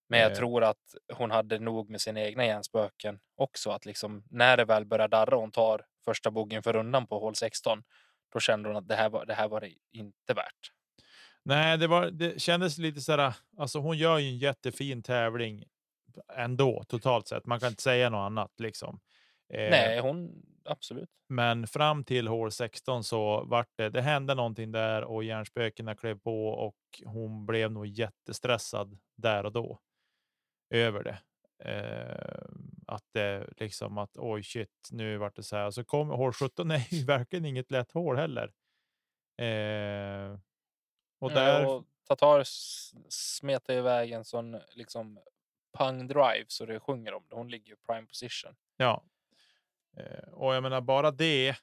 [0.09, 0.37] Men jag Eh.
[0.37, 3.69] tror att hon hade nog med sina egna hjärnspöken också.
[3.71, 7.19] Att liksom när det väl börjar darra och hon tar första boggen för rundan på
[7.19, 7.83] hål 16.
[8.33, 10.71] Då kände hon att det här var det, här var det inte värt.
[11.43, 13.33] Nej, det, var, det kändes lite så här.
[13.57, 15.63] Alltså hon gör ju en jättefin tävling
[16.33, 17.45] ändå totalt sett.
[17.45, 18.99] Man kan inte säga något annat liksom.
[19.53, 21.09] Eh, Nej, hon absolut.
[21.29, 23.89] Men fram till hål 16 så vart det.
[23.89, 29.51] Det hände någonting där och hjärnspökena klev på och hon blev nog jättestressad där och
[29.51, 29.79] då
[30.69, 31.17] över det.
[31.63, 32.45] Eh,
[32.87, 35.71] att det liksom att oj shit, nu vart det så här.
[35.71, 38.53] Så kom hål 17 är ju verkligen inget lätt hål heller.
[39.37, 40.39] Eh,
[41.19, 41.61] och där.
[41.61, 45.19] Ja, och Tatar s- smetar iväg en sån liksom
[45.75, 47.35] pang drive så det sjunger om det.
[47.35, 48.55] Hon ligger i prime position.
[48.77, 49.03] Ja.
[49.97, 51.55] Eh, och jag menar bara det.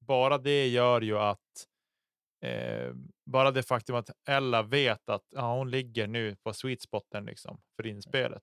[0.00, 1.68] Bara det gör ju att.
[2.44, 2.92] Eh,
[3.24, 7.62] bara det faktum att Ella vet att ja, hon ligger nu på sweet spoten liksom
[7.76, 8.42] för inspelet.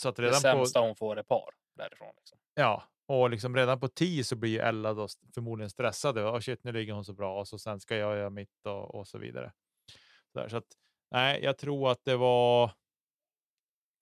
[0.00, 2.12] Så att Det redan på, sämsta hon får är par därifrån.
[2.16, 2.38] Liksom.
[2.54, 6.18] ja, och liksom redan på 10 så blir Ella då förmodligen stressad.
[6.18, 8.94] Oh shit, nu ligger hon så bra och så sen ska jag göra mitt och,
[8.94, 9.52] och så vidare.
[10.32, 10.66] Så, där, så att
[11.10, 12.70] nej, jag tror att det var.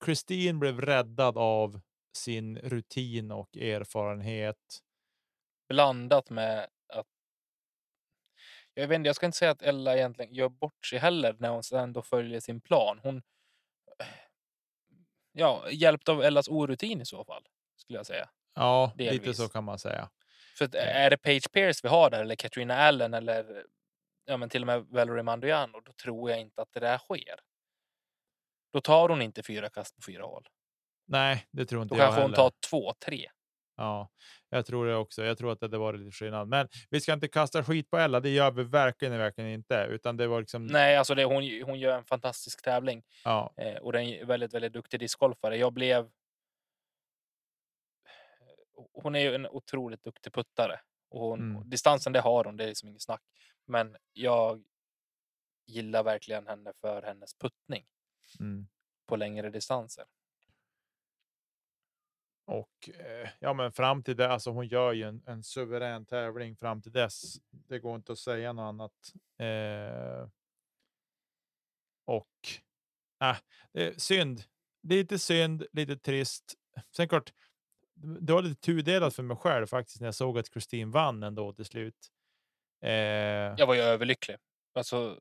[0.05, 1.81] Kristin blev räddad av
[2.17, 4.79] sin rutin och erfarenhet.
[5.69, 7.07] Blandat med att
[8.73, 11.49] jag vet inte, jag ska inte säga att Ella egentligen gör bort sig heller när
[11.49, 12.99] hon sen då följer sin plan.
[13.03, 13.21] Hon
[15.31, 17.45] ja, hjälpt av Ellas orutin i så fall,
[17.77, 18.29] skulle jag säga.
[18.55, 19.37] Ja, lite Delvis.
[19.37, 20.09] så kan man säga.
[20.57, 23.65] För att, är det Page Pierce vi har där, eller Katrina Allen, eller
[24.25, 27.39] ja, men till och med Valerie Mandoiano, då tror jag inte att det där sker.
[28.75, 30.47] Då tar hon inte fyra kast på fyra hål.
[31.07, 33.29] Nej, det tror inte Då jag kanske hon tar två, tre.
[33.75, 34.09] Ja,
[34.49, 35.23] jag tror det också.
[35.23, 36.47] Jag tror att det varit lite skillnad.
[36.47, 38.19] Men vi ska inte kasta skit på Ella.
[38.19, 39.87] Det gör vi verkligen, verkligen inte.
[39.89, 40.67] Utan det var liksom.
[40.67, 43.03] Nej, alltså det, hon, hon gör en fantastisk tävling.
[43.23, 45.57] Ja, Eh, och den är väldigt, väldigt duktig discgolfare.
[45.57, 46.09] Jag blev...
[48.93, 50.79] Hon är ju en otroligt duktig puttare.
[51.09, 51.69] Och hon, Mm.
[51.69, 53.21] Distansen, det har hon, det är liksom inget snack.
[53.67, 54.63] Men jag
[55.67, 57.85] gillar verkligen henne för hennes puttning
[58.39, 58.67] mm.
[59.05, 60.05] på längre distanser.
[62.45, 64.29] och eh, ja, men fram till det.
[64.29, 67.35] Alltså, hon gör ju en, en suverän tävling fram till dess.
[67.49, 69.13] Det går inte att säga något annat.
[69.37, 70.29] Eh,
[72.05, 72.47] och
[73.23, 73.37] äh,
[73.71, 74.43] det är synd.
[74.83, 76.55] Lite synd, lite trist.
[76.91, 77.33] Sen klart,
[77.93, 81.53] det var lite tudelat för mig själv faktiskt när jag såg att Kristin vann ändå
[81.53, 82.11] till slut.
[82.81, 82.91] Eh,
[83.57, 84.37] Jag var ju överlycklig.
[84.73, 85.19] Alltså,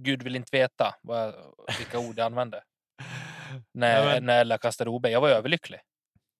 [0.00, 2.64] Gud vill inte veta vad jag, vilka ord jag använde.
[3.72, 5.06] När, Nej, men- när Ella kastade OB.
[5.06, 5.80] Jag var överlycklig.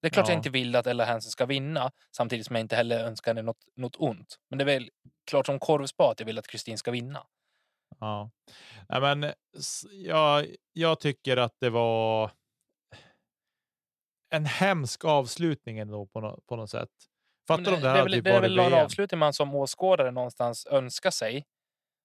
[0.02, 0.38] Det är klart jag Ja.
[0.38, 3.58] inte vill att Ella Hansen ska vinna, samtidigt som jag inte heller önskar henne något,
[3.76, 4.36] något ont.
[4.50, 4.90] Men det är väl
[5.26, 7.26] klart som korvspad att jag vill att Kristin ska vinna.
[8.00, 8.30] Ja,
[8.88, 9.32] Nej, men
[9.90, 12.30] jag, jag tycker att det var
[14.30, 16.88] en hemsk avslutning ändå på, no, på något sätt.
[17.48, 19.54] Fattar Men du det är här väl, typ det är väl en avslutning man som
[19.54, 21.46] åskådare någonstans önskar sig.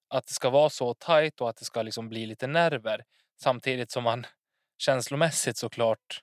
[0.08, 3.04] Att det ska vara så tajt och att det ska liksom bli lite nerver.
[3.36, 4.26] Samtidigt som man
[4.78, 6.22] känslomässigt såklart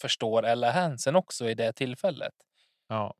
[0.00, 2.34] förstår Ella Hansen också i det tillfället.
[2.88, 3.14] Ja.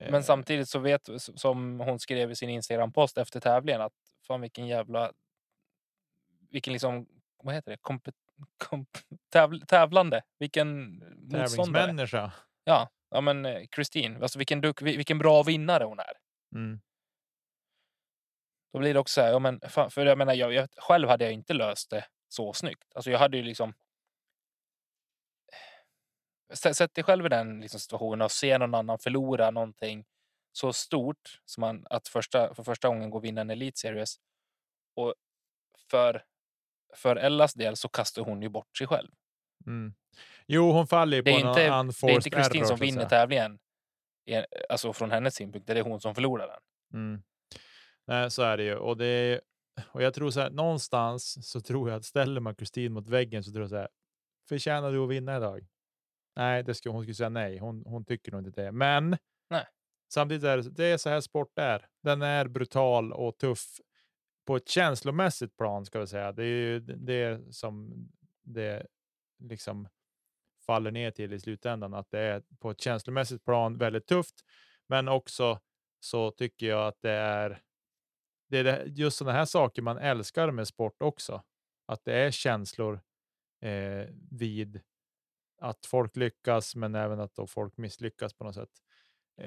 [0.00, 3.92] Men Eh, samtidigt så vet som hon skrev i sin Instagram-post efter tävlingen att
[4.26, 5.12] fan vilken jävla
[6.50, 7.06] vilken liksom
[7.42, 8.08] vad heter det komp,
[9.32, 11.00] täv, tävlande vilken.
[11.30, 12.32] Tävlingsmänniska.
[12.64, 16.12] Ja, ja men eh, Kristin, alltså vilken, duk, vilken bra vinnare hon är.
[16.54, 16.80] Mm.
[18.72, 21.08] Då blir det också så här, ja, men fan, för jag menar, jag, jag, själv
[21.08, 22.92] hade jag inte löst det så snyggt.
[22.94, 23.74] Alltså jag hade ju liksom
[26.52, 30.04] Sä- Sätt dig själv i den liksom situationen och se någon annan förlora någonting
[30.52, 34.16] så stort som man att första, för första gången gå och vinna en Elite Series.
[34.94, 35.14] Och
[35.90, 36.24] för,
[36.96, 39.10] för Ellas del så kastar hon ju bort sig själv.
[39.66, 39.94] Mm.
[40.46, 41.70] Jo, hon faller på en inte,
[42.06, 43.58] det är inte Kristin som vinner tävlingen.
[44.26, 46.60] Eh, Alltså från hennes synpunkt, det är hon som förlorar den.
[47.00, 47.22] Mm.
[48.10, 48.76] Nej, så är det ju.
[48.76, 49.40] Och, det är,
[49.92, 53.44] och jag tror så här, någonstans så tror jag att ställer man Kristin mot väggen
[53.44, 53.88] så tror jag så här,
[54.48, 55.66] förtjänar du att vinna idag?
[56.36, 57.58] Nej, det ska, hon skulle säga nej.
[57.58, 58.72] Hon, hon tycker nog inte det.
[58.72, 59.16] Men
[59.50, 59.66] Nej.
[60.12, 61.86] samtidigt är det, det är så här sport är.
[62.02, 63.64] Den är brutal och tuff
[64.46, 66.32] på ett känslomässigt plan ska vi säga.
[66.32, 67.92] Det är ju det som
[68.42, 68.86] det
[69.38, 69.88] liksom
[70.66, 74.34] faller ner till i slutändan, att det är på ett känslomässigt plan väldigt tufft.
[74.86, 75.60] Men också
[76.00, 77.62] så tycker jag att det är,
[78.50, 81.42] det är just sådana här saker man älskar med sport också.
[81.86, 83.00] Att det är känslor
[83.62, 84.80] eh, vid
[85.60, 88.70] att folk lyckas, men även att då folk misslyckas på något sätt.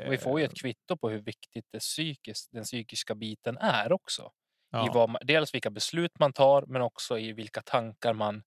[0.05, 3.57] Och vi får ju Eh, ett kvitto på hur viktigt det psykiskt, den psykiska biten
[3.57, 4.31] är också.
[4.71, 8.43] ja, I vad, dels vilka beslut man tar, men också i vilka tankar man,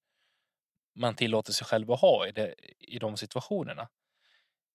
[0.95, 3.89] man tillåter sig själv att ha i, det, i de situationerna.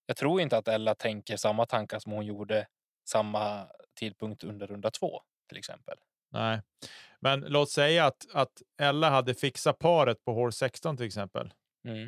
[0.06, 2.67] Jag tror inte att Ella tänker samma tankar som hon gjorde
[3.10, 3.67] samma
[4.00, 5.98] tidpunkt under runda två, till exempel.
[6.30, 6.62] Nej,
[7.20, 11.54] men låt säga att, att Ella hade fixat paret på hål 16 till exempel.
[11.84, 12.08] Mm.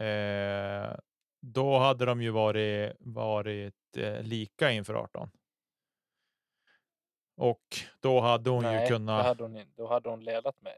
[0.00, 0.96] Eh,
[1.40, 5.30] då hade de ju varit, varit eh, lika inför 18.
[7.36, 7.62] Och
[8.00, 9.22] då hade hon ju Nej, kunnat.
[9.22, 10.74] då, hade hon, in- då hade hon ledat med...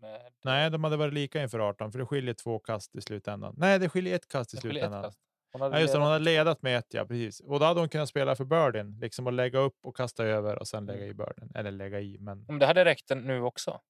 [0.00, 3.54] med Nej, de hade varit lika inför 18, för det skiljer två kast i slutändan.
[3.58, 5.02] Nej, det skiljer ett kast i slutändan.
[5.02, 5.18] kast.
[5.54, 7.40] Hon hade Ja, just det, hon hade ledat med ett, ja precis.
[7.40, 10.58] Och då hade hon kunnat spela för birdien, liksom att lägga upp och kasta över
[10.58, 11.10] och sen lägga Mm.
[11.10, 11.52] i birdien.
[11.54, 13.80] Eller lägga i, men Men det hade räckt nu också.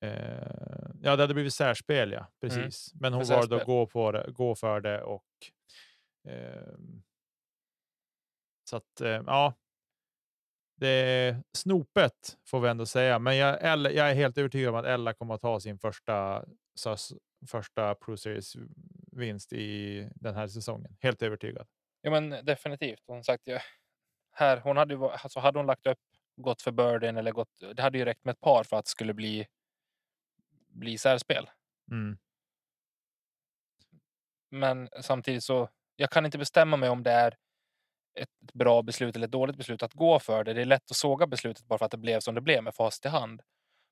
[0.00, 2.92] eh, ja, det hade blivit särspel, ja precis.
[2.94, 5.24] Men hon För valde att gå på det, gå för det och
[6.28, 7.02] ehm,
[8.70, 9.54] så att eh, ja.
[10.76, 14.80] Det är snopet får vi ändå säga, men jag, Ella, jag är helt övertygad om
[14.80, 16.44] att Ella kommer att ta sin första
[17.46, 18.56] första Pro Series
[19.12, 20.96] vinst i den här säsongen.
[21.00, 21.66] Helt övertygad.
[22.00, 23.02] Ja, men definitivt.
[23.06, 23.58] Hon sagt ja,
[24.32, 24.56] här.
[24.60, 25.98] Hon hade ju, alltså hade hon lagt upp
[26.36, 27.48] gått för birden eller gått.
[27.74, 29.46] Det hade ju räckt med ett par för att det skulle bli.
[30.68, 31.50] Bli särspel.
[31.90, 32.18] Mm.
[34.50, 37.36] Men samtidigt så jag kan inte bestämma mig om det är
[38.14, 40.52] ett bra beslut eller ett dåligt beslut att gå för det.
[40.52, 42.74] Det är lätt att såga beslutet bara för att det blev som det blev med
[42.74, 43.42] fast i hand.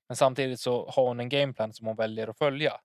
[0.07, 2.79] Men samtidigt så har hon en gameplan som hon väljer att följa.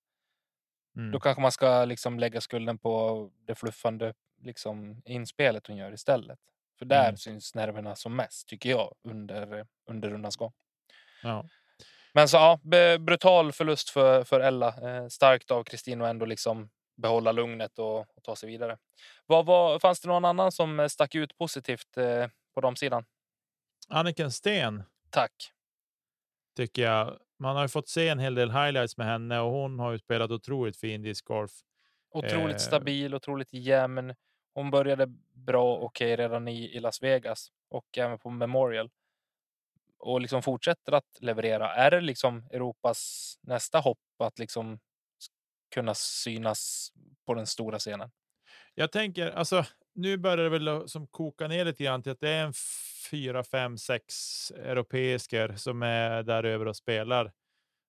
[0.98, 1.12] Mm.
[1.12, 6.38] Då kanske man ska liksom lägga skulden på det fluffande liksom, inspelet hon gör istället.
[6.78, 7.16] För där Mm.
[7.16, 10.52] syns nerverna som mest, tycker jag, under, under rundans gång.
[11.22, 11.48] Ja.
[12.12, 12.60] Men så ja,
[12.98, 14.68] brutal förlust för, för Ella.
[14.68, 18.78] Eh, starkt av Kristin att ändå liksom behålla lugnet och, och ta sig vidare.
[19.26, 23.04] Vad, vad, fanns det någon annan som eh, stack ut positivt eh, på de sidan?
[23.88, 25.32] Anniken Sten Tack.
[26.56, 27.18] tycker jag.
[27.38, 29.98] Man har ju fått se en hel del highlights med henne och hon har ju
[29.98, 31.52] spelat otroligt fin discgolf.
[32.10, 32.58] Otroligt Eh.
[32.60, 34.14] stabil, otroligt jämn.
[34.54, 38.90] Hon började bra, okej, redan i, i Las Vegas och även på Memorial.
[39.98, 41.74] Och liksom fortsätter att leverera.
[41.74, 44.78] Är det liksom Europas nästa hopp att liksom
[45.74, 46.92] kunna synas
[47.26, 48.10] på den stora scenen?
[48.74, 52.20] Jag tänker alltså, nu börjar det väl att- som koka ner lite grann till att
[52.20, 52.52] det är en
[53.10, 54.14] fyra, fem, sex
[54.50, 57.32] europeisker som är där över och spelar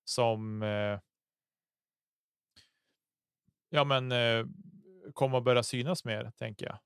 [0.04, 0.62] som.
[0.62, 1.00] Eh,
[3.68, 4.46] ja, men eh,
[5.14, 6.78] kommer att börja synas mer, tänker jag.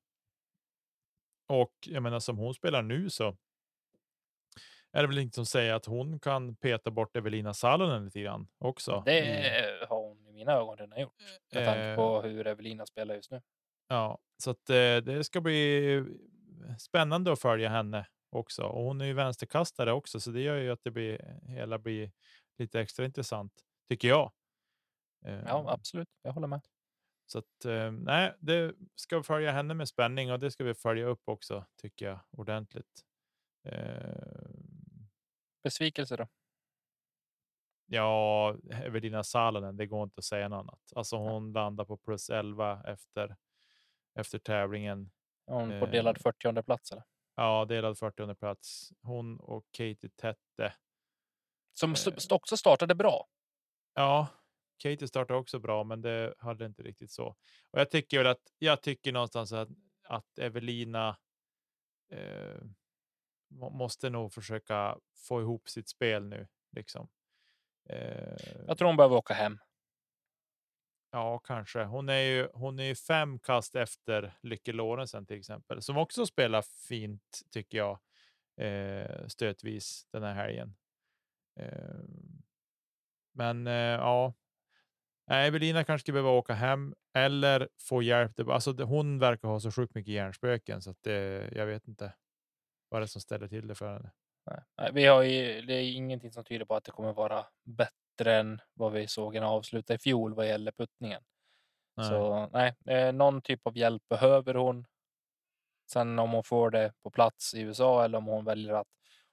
[1.48, 3.36] Och jag menar som hon spelar nu så.
[4.92, 8.48] Är det väl inte som säger att hon kan peta bort Evelina Salonen lite grann
[8.58, 9.02] också.
[9.06, 11.14] Det i- har hon i mina ögon redan gjort.
[11.52, 13.42] Med tanke Eh, på hur Evelina spelar just nu.
[13.88, 16.04] Ja, så att eh, det ska bli
[16.78, 18.62] spännande att följa henne också.
[18.62, 22.12] Och hon är ju vänsterkastare också, så det gör ju att det blir hela blir
[22.58, 23.52] lite extra intressant
[23.88, 24.32] tycker jag.
[25.46, 26.08] Ja, absolut.
[26.22, 26.60] Jag håller med.
[27.26, 31.06] så att eh, nej, det ska följa henne med spänning och det ska vi följa
[31.06, 33.04] upp också tycker jag ordentligt.
[33.64, 34.14] Eh,
[35.62, 36.26] Besvikelse då?
[37.86, 40.92] ja, Evelina Salonen, det går inte att säga något annat.
[40.94, 43.36] Alltså hon landar på plus 11 efter
[44.14, 45.10] efter tävlingen.
[45.46, 47.04] Hon på delad 40 plats eller?
[47.34, 48.92] Ja, delad 40 plats.
[49.02, 50.74] Hon och Katie Tette.
[51.72, 51.94] Som Eh.
[51.94, 53.26] st- också startade bra.
[53.94, 54.28] Ja,
[54.82, 57.26] Katie startade också bra, men det hade inte riktigt så.
[57.70, 59.68] Och jag tycker väl att jag tycker någonstans att,
[60.04, 61.18] att Evelina
[62.12, 62.60] eh,
[63.50, 66.48] må- måste nog försöka få ihop sitt spel nu.
[66.76, 67.08] Liksom.
[67.88, 69.58] Eh, Jag tror hon behöver åka hem.
[71.14, 71.84] Ja, kanske.
[71.84, 76.26] Hon är ju, hon är ju fem kast efter Lykke Lorentzen till exempel, som också
[76.26, 77.98] spelar fint tycker jag
[78.60, 80.74] eh, stötvis den här helgen.
[81.60, 82.00] Eh,
[83.34, 84.34] men eh, ja,
[85.30, 88.48] Evelina kanske behöver behöva åka hem eller få hjälp.
[88.48, 91.14] Alltså, hon verkar ha så sjukt mycket hjärnspöken så att eh,
[91.56, 92.12] jag vet inte
[92.88, 94.10] vad det är som ställer till det för henne.
[94.76, 98.03] Nej, Vi har ju, det är ingenting som tyder på att det kommer vara bättre
[98.20, 101.22] än vad vi såg henne avsluta i fjol vad gäller puttningen.
[101.96, 102.06] Nej.
[102.08, 104.86] Så nej, eh, någon typ av hjälp behöver hon.
[105.92, 108.86] Sen om hon får det på plats i USA eller om hon väljer att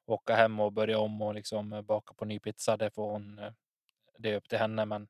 [0.05, 3.39] åka hem och börja om och liksom eh, baka på ny pizza, det får hon.
[3.39, 3.53] eh,
[4.19, 5.07] Det är upp till henne, men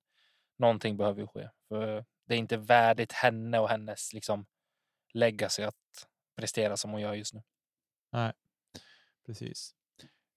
[0.58, 1.50] någonting behöver ju ske.
[1.70, 4.46] För det är inte värdigt henne och hennes liksom
[5.14, 6.08] legacy att
[6.38, 7.44] prestera som hon gör just nu.
[9.26, 9.76] Precis.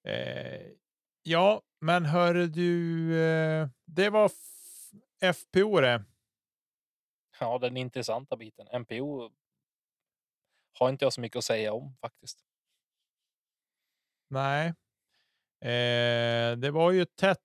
[0.05, 0.73] Eh,
[1.25, 4.31] ja, men hör du, eh, det var
[5.35, 6.05] FPO det.
[7.41, 8.67] Ja, den intressanta biten.
[8.81, 9.31] MPO
[10.79, 12.39] har inte jag så mycket att säga om faktiskt.
[14.31, 14.67] Nej.
[15.61, 17.39] Eh, det var ju tätt,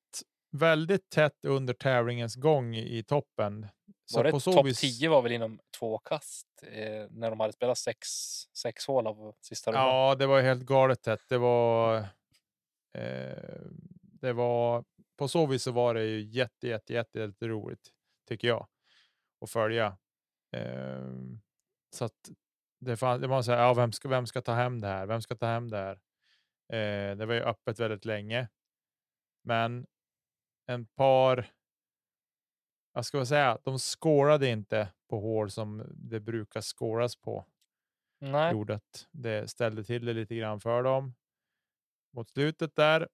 [0.52, 3.68] väldigt tätt under tävlingens gång i toppen.
[4.13, 7.78] var det topp vis- 10 var väl inom två kast eh, när de hade spelat
[7.78, 8.08] sex,
[8.54, 9.88] sex hål av sista rundan.
[9.88, 11.22] Ja, det var helt galet tätt.
[11.30, 12.06] Det var.
[12.93, 13.62] Eh,
[14.21, 14.86] det var
[15.17, 17.89] på så vis så var det ju jätte, jätte, jätte, jätte roligt
[18.28, 18.67] tycker jag
[19.41, 19.97] att följa.
[20.52, 21.08] Eh,
[21.95, 22.30] så att
[22.80, 25.05] det, fann, det var så här, ja, vem ska, vem ska ta hem det här?
[25.05, 25.99] Vem ska ta hem det här?
[26.74, 28.47] Eh, det var ju öppet väldigt länge,
[29.43, 29.88] men
[30.68, 31.47] en par.
[32.93, 37.45] Jag ska säga, de skårade inte på hål som det brukar skåras på
[38.22, 41.14] Nej, gjorde att det ställde till det lite grann för dem
[42.14, 43.07] mot slutet där.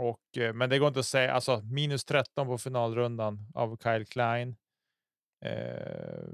[0.00, 4.06] Och, eh, men det går inte att säga, alltså minus 13 på finalrundan av Kyle
[4.06, 4.56] Klein.
[5.44, 6.24] Eh,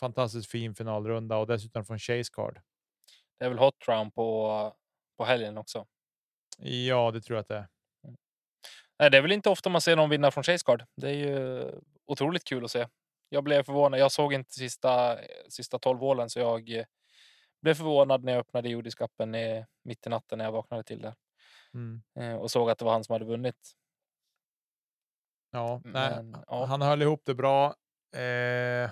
[0.00, 2.60] fantastiskt fin finalrunda och dessutom från Chase Card.
[3.38, 4.72] det är väl hot round på,
[5.18, 5.86] på helgen också.
[6.58, 7.66] Ja, det tror jag att det är.
[8.98, 10.84] Nej, det är väl inte ofta man ser någon vinna från Chase Card.
[10.96, 11.64] Det är ju
[12.06, 12.88] otroligt kul att se.
[13.28, 14.00] Jag blev förvånad.
[14.00, 15.18] Jag såg inte sista,
[15.48, 16.84] sista 12 hålen så jag
[17.62, 19.36] blev förvånad när jag öppnade jordiskappen
[19.84, 21.14] mitt i natten när jag vaknade till där
[21.76, 22.02] Mm.
[22.14, 23.76] eh, och såg att det var han som hade vunnit.
[25.50, 26.64] Ja, nej, Men, ja.
[26.64, 27.74] han höll ihop det bra.
[28.16, 28.90] Eh,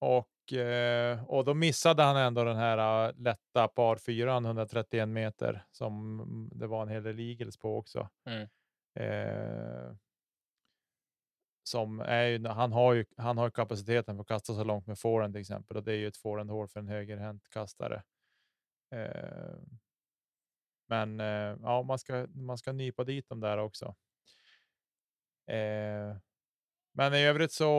[0.00, 5.64] och, eh, och då missade han ändå den här uh, lätta par 4 131 meter
[5.70, 8.08] som det var en hel del eagles på också.
[8.26, 8.48] Mm.
[8.94, 9.96] Eh,
[11.62, 14.98] som är ju, han har ju han har kapaciteten för att kasta så långt med
[14.98, 18.02] forehand till exempel och det är ju ett forehandhål för en högerhänt kastare.
[20.90, 23.94] Men eh, ja, man ska man ska nypa dit dem där också.
[25.46, 26.16] Eh,
[26.92, 27.72] men i övrigt så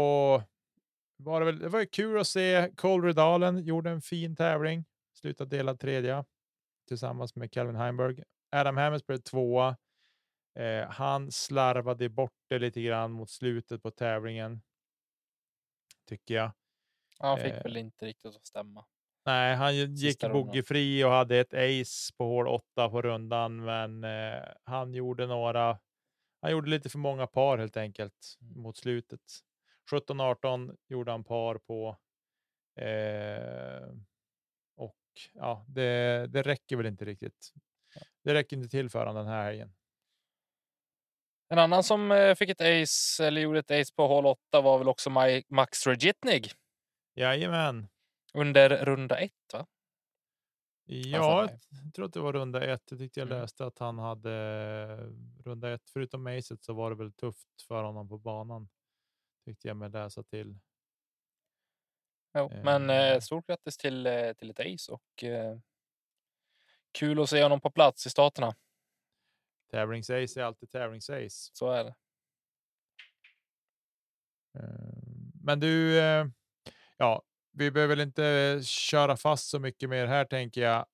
[1.18, 1.60] var det väl.
[1.60, 2.72] Det var ju kul att se.
[2.76, 6.26] Cole Redalen gjorde en fin tävling, slutade delad tredje
[6.88, 8.24] tillsammans med Calvin Heimberg.
[8.52, 9.78] Adam Hammes blev tvåa.
[10.60, 14.62] Eh, han slarvade bort det lite grann mot slutet på tävlingen.
[16.06, 16.52] Tycker jag.
[17.20, 17.64] Han fick Eh.
[17.64, 18.86] väl inte riktigt att stämma.
[19.26, 24.44] Nej, han gick bogeyfri och hade ett ace på hål 8 på rundan, men eh,
[24.64, 25.80] han gjorde några.
[26.42, 28.62] Han gjorde lite för många par helt enkelt Mm.
[28.62, 29.22] mot slutet.
[29.92, 31.98] 17-18 gjorde han par på.
[32.82, 33.88] Eh,
[34.76, 34.98] och
[35.34, 37.54] ja, det, det räcker väl inte riktigt.
[38.24, 39.74] Det räcker inte till för honom den här helgen.
[41.50, 44.78] En annan som eh, fick ett ace eller gjorde ett ace på hål 8 var
[44.78, 45.10] väl också
[45.50, 46.52] Max Regitnig
[47.16, 47.88] Jajamän.
[48.34, 49.68] Under runda ett, va?
[50.86, 51.50] Ja,
[51.84, 52.84] jag tror att det var runda ett.
[52.92, 53.40] Jag tyckte jag Mm.
[53.42, 54.32] läste att han hade
[55.00, 55.90] eh, runda ett.
[55.90, 58.70] Förutom acet så var det väl tufft för honom på banan.
[59.46, 60.60] Tyckte jag mig läsa till.
[62.34, 63.20] Jo, men eh, Eh.
[63.20, 65.58] stort grattis till, eh, till ett ace och eh,
[66.92, 68.56] kul att se honom på plats i staterna.
[69.72, 71.30] Tävlingsace är alltid tävlingsace.
[71.54, 71.96] Så är det.
[74.54, 75.04] Eh,
[75.44, 76.26] Men du, eh,
[76.98, 80.86] ja, vi behöver väl inte köra fast så mycket mer här tänker jag.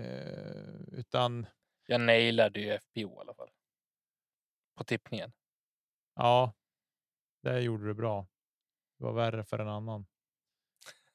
[0.00, 1.46] Eh, utan
[1.86, 3.50] Jag nailade ju FPO i alla fall.
[4.74, 5.32] På tippningen.
[6.14, 6.54] ja,
[7.42, 8.26] det gjorde du bra.
[8.98, 10.06] Det var värre för en annan.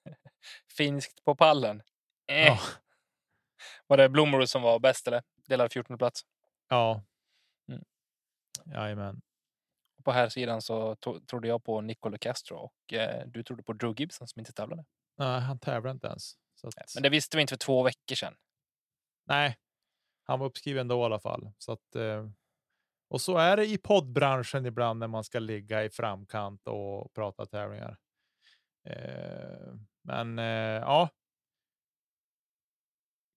[0.78, 1.84] Finskt på pallen.
[2.28, 2.46] Eh.
[2.46, 2.60] Ja,
[3.88, 5.24] Var det Blomrud som var bäst eller?
[5.36, 6.22] Delade 14 plats.
[6.68, 7.04] ja.
[7.68, 7.84] Mm.
[8.66, 9.22] Jajamän.
[10.04, 10.96] På här sidan så
[11.30, 14.86] trodde jag på Nicolo Castro och eh, du trodde på Drew Gibson som inte tävlade.
[15.18, 16.34] Nej, han tävlar inte ens.
[16.64, 18.36] Att, Men det visste vi inte för två veckor sedan.
[19.26, 19.58] Nej,
[20.24, 21.52] han var uppskriven då i alla fall.
[21.58, 22.30] Så att, eh,
[23.10, 27.46] och så är det i poddbranschen ibland när man ska ligga i framkant och prata
[27.46, 27.98] tävlingar.
[28.88, 29.74] Eh,
[30.04, 31.10] men eh, ja.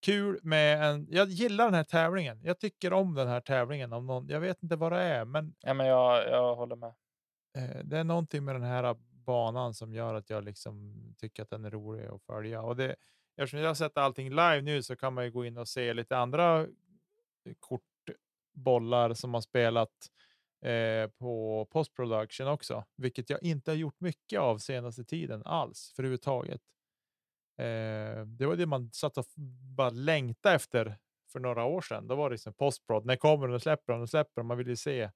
[0.05, 1.07] Kul med en.
[1.11, 2.41] Jag gillar den här tävlingen.
[2.43, 3.93] Jag tycker om den här tävlingen.
[3.93, 6.95] Om någon, jag vet inte vad det är, men Ja, men jag, jag håller med.
[7.57, 8.97] eh, det är någonting med den här
[9.27, 12.63] banan som gör att jag liksom tycker att den är rolig att följa.
[12.63, 12.97] Och det,
[13.37, 15.95] eftersom jag har sett allting live nu så kan man ju gå in och se
[15.95, 16.67] lite andra
[17.61, 19.91] kortbollar som har spelat
[20.65, 26.03] eh, på postproduktion också, vilket jag inte har gjort mycket av senaste tiden alls för
[26.03, 26.61] överhuvudtaget.
[27.59, 29.25] Eh, det var det man satt och
[29.77, 30.99] bara längtade efter
[31.33, 32.09] för några år sedan.
[32.09, 33.07] Då var det liksom postprod.
[33.07, 34.47] När kommer den släpper den släpper den?
[34.47, 35.11] Man vill ju se.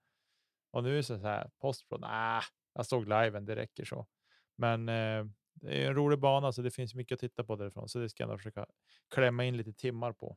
[0.71, 2.05] Och nu är det så här postprod.
[2.05, 2.43] Ah,
[2.75, 4.07] jag såg liven, det räcker så.
[4.57, 5.25] Men eh,
[5.55, 7.89] det är en rolig bana så det finns mycket att titta på därifrån.
[7.89, 8.67] Så det ska jag nog försöka
[9.15, 10.37] klämma in lite timmar på.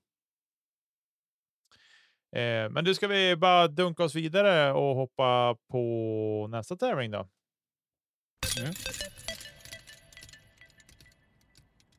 [2.36, 7.30] Eh, men nu ska vi bara dunka oss vidare och hoppa på nästa tävling då.
[8.60, 8.74] Mm.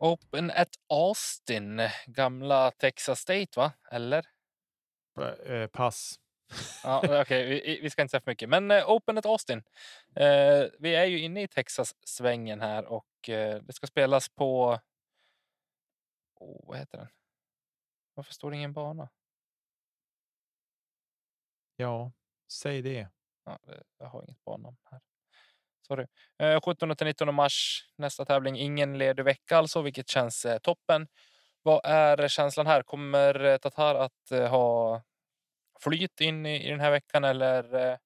[0.05, 3.72] Open at Austin, gamla Texas State va?
[3.90, 4.26] Eller?
[5.46, 6.20] Eh, pass.
[6.84, 8.48] Ja, Okej, vi, vi ska inte säga för mycket.
[8.48, 9.59] Men eh, Open at Austin.
[10.16, 14.78] Eh, vi är ju inne i Texas-svängen här och eh, det ska spelas på...
[16.34, 17.09] Oh, vad heter den?
[18.14, 19.09] Varför står det ingen bana?
[21.76, 22.12] Ja,
[22.53, 23.09] säg det.
[23.44, 25.00] Ja, det- jag har inget bannamn här.
[25.86, 26.06] Sorry.
[26.64, 28.56] 17 till 19 mars nästa tävling.
[28.56, 31.08] Ingen ledig vecka alltså, vilket känns eh, toppen.
[31.62, 32.82] Vad är känslan här?
[32.82, 35.02] Kommer eh, Tatar att eh, ha
[35.80, 37.98] flyt in i, den här veckan eller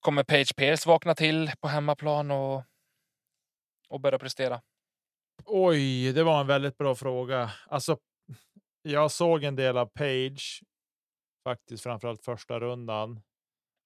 [0.00, 2.62] kommer Page Pierce vakna till på hemmaplan och,
[3.88, 4.62] och börja prestera?
[5.44, 7.50] Oj, det var en väldigt bra fråga.
[7.66, 7.98] Alltså,
[8.82, 10.62] jag såg en del av Page,
[11.44, 13.22] faktiskt framförallt första rundan,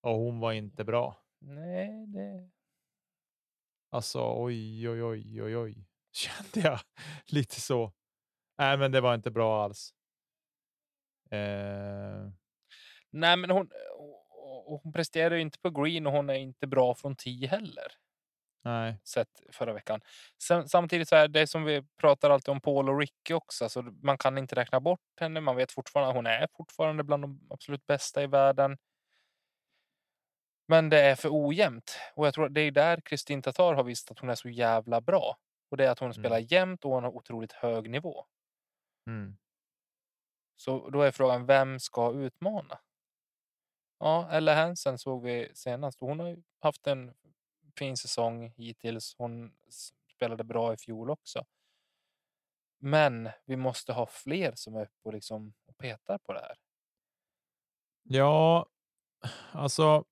[0.03, 1.26] och hon var inte bra.
[1.49, 2.51] Nej, det...
[3.91, 6.81] Alltså, oj, oj, oj, oj, oj, kände jag
[7.27, 7.93] lite så.
[8.59, 9.95] Nej, men det var inte bra alls.
[11.31, 12.31] Eh,
[13.11, 13.71] Nej, men hon,
[14.67, 17.93] hon presterar ju inte på green och hon är inte bra från 10 heller.
[18.65, 19.01] Nej.
[19.05, 20.01] Sett förra veckan.
[20.43, 23.69] Sen, samtidigt så är det som vi pratar alltid om Paul och Ricky också.
[23.69, 25.41] Så man kan inte räkna bort henne.
[25.41, 28.77] Man vet fortfarande hon är fortfarande bland de absolut bästa i världen.
[30.67, 31.99] Men det är för ojämnt.
[32.15, 34.49] Och jag tror att det är där Kristin Tatar har visat att hon är så
[34.49, 35.37] jävla bra.
[35.71, 36.15] Och det är att hon Mm.
[36.23, 38.27] spelar jämnt och hon har otroligt hög nivå.
[39.07, 39.37] Mm.
[40.57, 42.79] Så då är frågan, vem ska utmana?
[43.99, 46.01] Ja, Ella Hansen såg vi senast.
[46.01, 47.15] Hon har ju haft en
[47.79, 49.15] fin säsong hittills.
[49.19, 49.57] Hon
[50.15, 51.45] spelade bra i fjol också.
[52.79, 56.57] Men vi måste ha fler som är uppe och, liksom och petar på det här.
[58.03, 58.67] Ja,
[59.53, 60.05] alltså.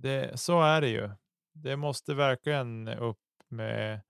[0.00, 1.10] Det, så är det ju.
[1.52, 3.18] Det måste verkligen upp
[3.48, 4.00] med,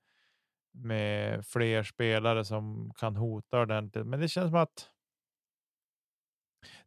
[0.72, 4.06] med fler spelare som kan hota ordentligt.
[4.06, 4.88] Men det känns som att.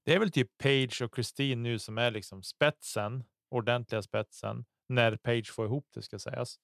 [0.03, 5.17] Det är väl typ Page och Christine nu som är liksom spetsen, ordentliga spetsen, när
[5.17, 6.59] Page får ihop det ska sägas.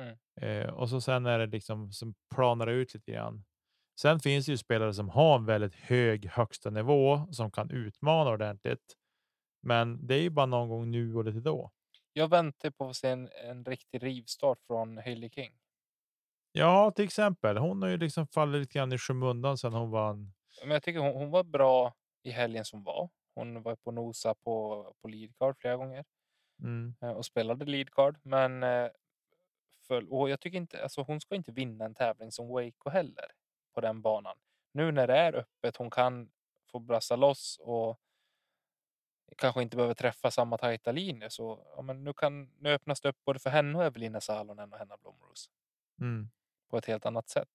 [0.00, 0.18] Mm.
[0.40, 3.44] Eh, och så sen är det liksom som planar ut lite grann.
[4.00, 8.30] Sen finns det ju spelare som har en väldigt hög högsta nivå som kan utmana
[8.30, 8.96] ordentligt.
[9.62, 11.70] Men det är ju bara någon gång nu och lite då.
[12.18, 15.52] Jag väntar på att se en, en riktig rivstart från Hailey King.
[16.52, 17.56] Ja, till exempel.
[17.56, 20.32] Hon har ju liksom fallit lite grann i skymundan sedan hon vann.
[20.60, 23.08] Men jag tycker hon, hon var bra i helgen som var.
[23.34, 26.04] Hon var på nosa på, på leadcard flera gånger.
[26.62, 26.94] Mm.
[27.02, 28.18] eh, och spelade leadcard.
[28.22, 28.88] Men eh,
[29.86, 33.26] för, och jag tycker inte, alltså hon ska inte vinna en tävling som Waco heller
[33.74, 34.36] på den banan.
[34.72, 36.30] Nu när det är öppet, hon kan
[36.70, 38.00] få brassa loss och
[39.36, 41.30] kanske inte behöver träffa samma tajta linje.
[41.30, 44.72] Så ja, men nu, kan, nu öppnas det upp både för henne och Evelina Salonen
[44.72, 45.50] och Henna Blomros
[46.00, 46.28] Mm.
[46.70, 47.48] på ett helt annat sätt.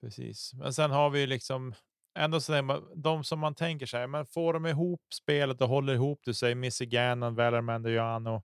[0.00, 0.54] Precis.
[0.54, 1.74] Men sen har vi liksom
[2.18, 5.94] ändå så där, de som man tänker sig, men får de ihop spelet och håller
[5.94, 8.42] ihop det, säger Missy Gannon, Valerman Joano,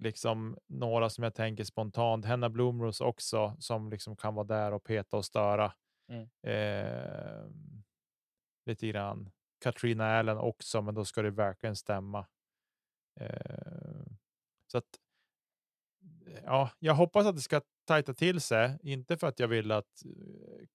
[0.00, 4.84] liksom några som jag tänker spontant, Henna Blomros också, som liksom kan vara där och
[4.84, 5.72] peta och störa.
[6.08, 6.28] Mm.
[6.42, 7.44] Eh,
[8.66, 9.30] lite grann.
[9.66, 12.26] Katrina Allen också, men då ska det verkligen stämma.
[13.20, 14.06] Eh,
[14.66, 14.98] så att
[16.44, 20.04] ja, jag hoppas att det ska tajta till sig, inte för att jag vill att
[20.04, 20.66] eh,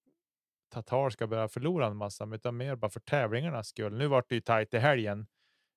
[0.70, 3.98] Tatar ska börja förlora en massa, utan mer bara för tävlingarnas skull.
[3.98, 5.26] Nu vart det ju tajt i helgen.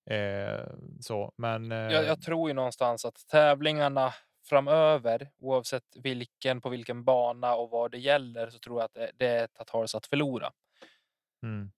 [0.10, 0.68] Eh,
[1.02, 4.14] så, men eh, Jag, jag tror ju någonstans att tävlingarna
[4.46, 9.12] framöver, oavsett vilken på vilken bana och vad det gäller, så tror jag att det,
[9.16, 10.52] det är Tatars att förlora.
[11.44, 11.72] mm,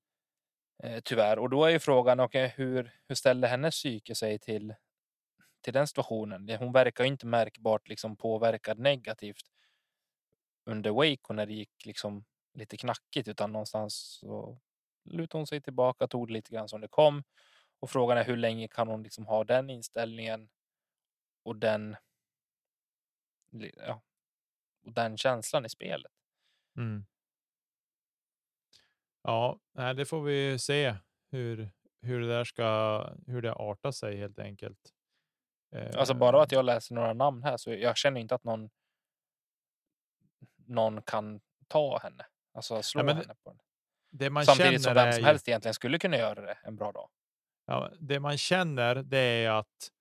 [0.83, 1.39] Eh, tyvärr.
[1.39, 4.73] Och då är ju frågan, okay, hur, hur ställer hennes psyke sig till,
[5.61, 6.49] till den situationen?
[6.59, 9.45] Hon verkar ju inte märkbart liksom påverkad negativt
[10.65, 14.59] under Waco när det gick liksom lite knackigt, utan någonstans så
[15.03, 17.23] lutade hon sig tillbaka, tog det lite grann som det kom.
[17.79, 20.49] Och frågan är hur länge kan hon liksom ha den inställningen
[21.43, 21.95] och den,
[23.77, 24.01] ja,
[24.83, 26.11] och den känslan i spelet.
[26.77, 27.05] mm.
[29.27, 29.59] Ja,
[29.95, 30.95] det får vi se
[31.31, 31.69] hur,
[32.01, 34.79] hur det där ska, hur det artar sig helt enkelt.
[35.95, 38.69] Alltså bara att jag läser några namn här så jag känner inte att någon
[40.65, 42.25] någon kan ta henne.
[42.53, 43.59] Alltså slå Ja, henne på den.
[44.11, 46.75] det man Samtidigt som känner vem som ju- helst egentligen skulle kunna göra det en
[46.75, 47.09] bra dag.
[47.65, 49.91] Ja, det man känner det är att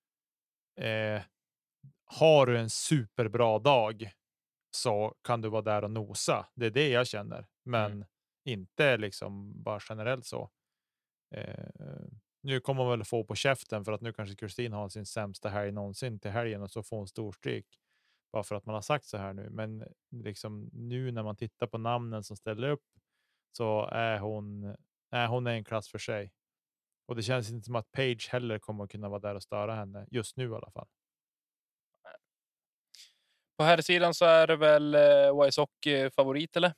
[0.79, 1.21] eh,
[2.05, 4.11] har du en superbra dag
[4.71, 6.47] så kan du vara där och nosa.
[6.55, 8.07] Det är det jag känner, men Mm
[8.47, 10.49] inte liksom bara generellt så.
[11.35, 11.65] Eh,
[12.41, 15.49] nu kommer hon väl få på käften för att nu kanske Kristin har sin sämsta
[15.49, 17.65] helg någonsin till helgen och så får hon storstryk
[18.31, 19.49] bara för att man har sagt så här nu.
[19.49, 22.85] Men liksom nu när man tittar på namnen som ställer upp
[23.51, 24.75] så är hon,
[25.11, 26.33] är hon är en klass för sig.
[27.05, 29.75] Och det känns inte som att Page heller kommer att kunna vara där och störa
[29.75, 30.87] henne just nu i alla fall.
[33.57, 36.73] På här sidan så är det väl eh, Wise Hockey favorit eller?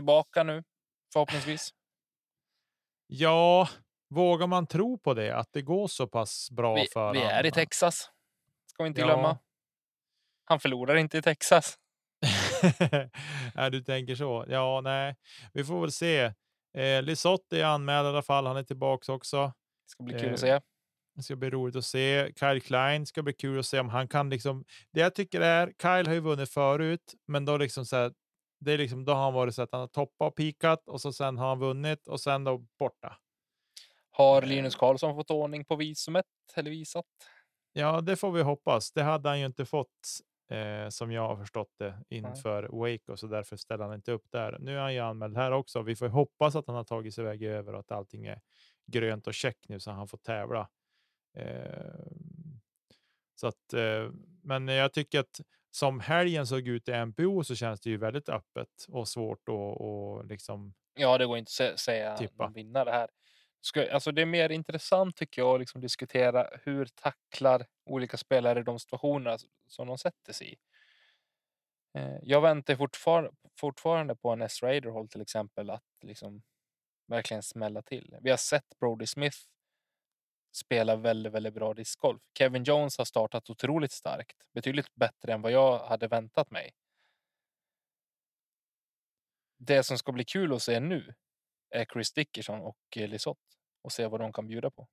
[0.00, 0.64] Tillbaka nu
[1.12, 1.70] förhoppningsvis.
[3.06, 3.68] Ja,
[4.10, 5.36] vågar man tro på det?
[5.36, 7.50] Att det går så pass bra Vi, för vi är i?
[7.50, 8.10] Texas.
[8.66, 9.06] Ska vi inte Ja.
[9.06, 9.38] glömma.
[10.44, 11.78] Han förlorar inte i Texas.
[13.54, 14.44] ja, du tänker så.
[14.48, 15.16] Ja, nej,
[15.52, 16.32] vi får väl se.
[16.78, 18.46] Eh, Lisotte är anmäld i alla fall.
[18.46, 19.46] Han är tillbaka också.
[19.46, 20.60] Det ska bli kul Eh, att se.
[21.14, 22.32] Det ska bli roligt att se.
[22.40, 24.64] Kyle Klein ska bli kul att se om han kan liksom.
[24.92, 28.12] Det jag tycker är Kyle har ju vunnit förut, men då liksom så här.
[28.58, 31.00] Det är liksom då har han varit så att han har toppat och pikat och
[31.00, 33.16] så sen har han vunnit och sen då borta.
[34.10, 37.06] Har eh, Linus Karlsson fått ordning på visumet eller visat?
[37.72, 38.92] Ja, det får vi hoppas.
[38.92, 43.26] Det hade han ju inte fått eh, som jag har förstått det inför Waco, så
[43.26, 44.58] därför ställer han inte upp där.
[44.60, 45.82] Nu är han ju anmäld här också.
[45.82, 48.40] Vi får hoppas att han har tagit sig väg över och att allting är
[48.86, 50.68] grönt och check nu så han får tävla.
[51.36, 52.06] Eh,
[53.34, 54.10] så att, eh,
[54.42, 55.40] men jag tycker att
[55.78, 59.80] som helgen såg ut i MPO så känns det ju väldigt öppet och svårt att
[59.80, 60.74] och liksom.
[60.94, 62.48] Ja, det går inte att sä- säga Tippa.
[62.48, 63.08] vinnare här.
[63.60, 68.62] Ska, alltså det är mer intressant tycker jag att liksom diskutera hur tacklar olika spelare
[68.62, 70.56] de situationerna som de sätter sig i.
[71.98, 74.62] Eh, Jag väntar fortfar fortfarande på en S.
[74.62, 76.42] Raiderhol till exempel att liksom
[77.06, 78.16] verkligen smälla till.
[78.22, 79.36] Vi har sett Brody Smith
[80.56, 82.22] spela väldigt, väldigt bra discgolf.
[82.38, 86.70] Kevin Jones har startat otroligt starkt, betydligt bättre än vad jag hade väntat mig.
[89.58, 91.14] Det som ska bli kul att se nu
[91.70, 94.88] är Chris Dickerson och eh, Lisotte och se vad de kan bjuda på.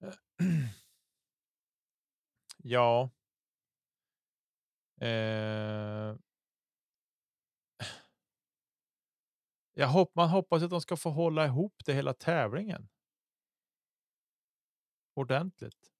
[2.62, 3.10] Ja.
[5.00, 6.14] Eh.
[9.80, 12.88] Jag hopp, man hoppas att de ska få hålla ihop det hela tävlingen.
[15.14, 15.92] Ordentligt.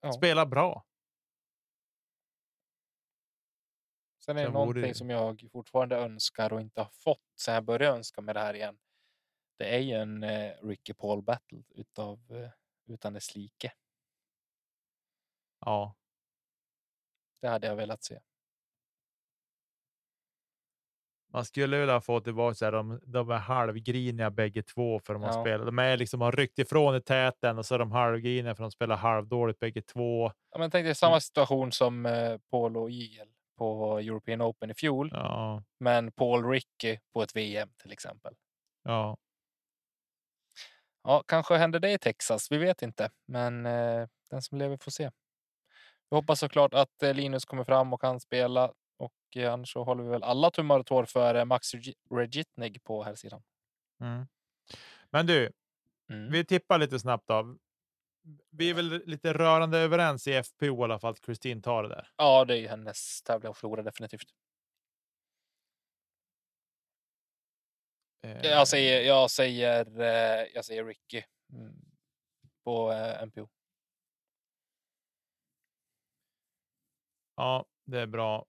[0.00, 0.12] Ja.
[0.12, 0.84] Spela bra.
[4.18, 7.54] Sen är det Sen någonting det- som jag fortfarande önskar och inte har fått sen
[7.54, 8.78] jag började önska med det här igen.
[9.56, 12.50] Det är ju en eh, Ricky Paul battle utav eh,
[12.86, 13.72] utan dess like.
[15.60, 15.96] Ja,
[17.40, 18.20] Det hade jag velat se.
[21.36, 25.22] Man skulle vilja få tillbaka så här, de, de är halvgriniga bägge två för de
[25.22, 25.42] har Ja.
[25.42, 25.66] spelat.
[25.66, 28.70] De är liksom har ryckt ifrån i täten och så är de halvgriniga för de
[28.70, 30.32] spelar halvdåligt bägge två.
[30.52, 34.74] Ja, men tänk dig samma situation som eh, Paul och Eagle på European Open i
[34.74, 35.10] fjol.
[35.12, 38.34] Ja, Men Paul Ricky på ett VM till exempel.
[38.84, 39.16] ja.
[41.04, 42.52] Ja, kanske händer det i Texas.
[42.52, 45.10] Vi vet inte, men eh, den som lever får se.
[46.10, 49.84] Vi hoppas såklart att eh, Linus kommer fram och kan spela och eh, annars så
[49.84, 53.42] håller vi väl alla tummar och tår för eh, Max Regi- Regitnig på här sidan.
[54.00, 54.26] Mm.
[55.10, 55.52] Men du,
[56.10, 56.32] Mm.
[56.32, 57.58] vi tippar lite snabbt av.
[58.50, 61.88] Vi är väl lite rörande överens i FPO i alla fall att Kristin tar det
[61.88, 62.08] där.
[62.16, 64.28] Ja, det är ju hennes tävling att förlora definitivt.
[68.22, 71.22] Eh, Jag säger, jag säger, eh, jag säger Ricky
[71.52, 71.74] mm,
[72.64, 73.48] på eh, MPO.
[77.36, 78.46] Ja, det är bra.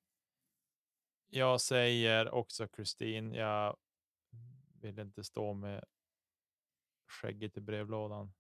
[1.30, 3.34] Jag säger också Kristin.
[3.34, 3.78] Jag
[4.82, 5.84] vill inte stå med
[7.08, 8.34] skägget i brevlådan.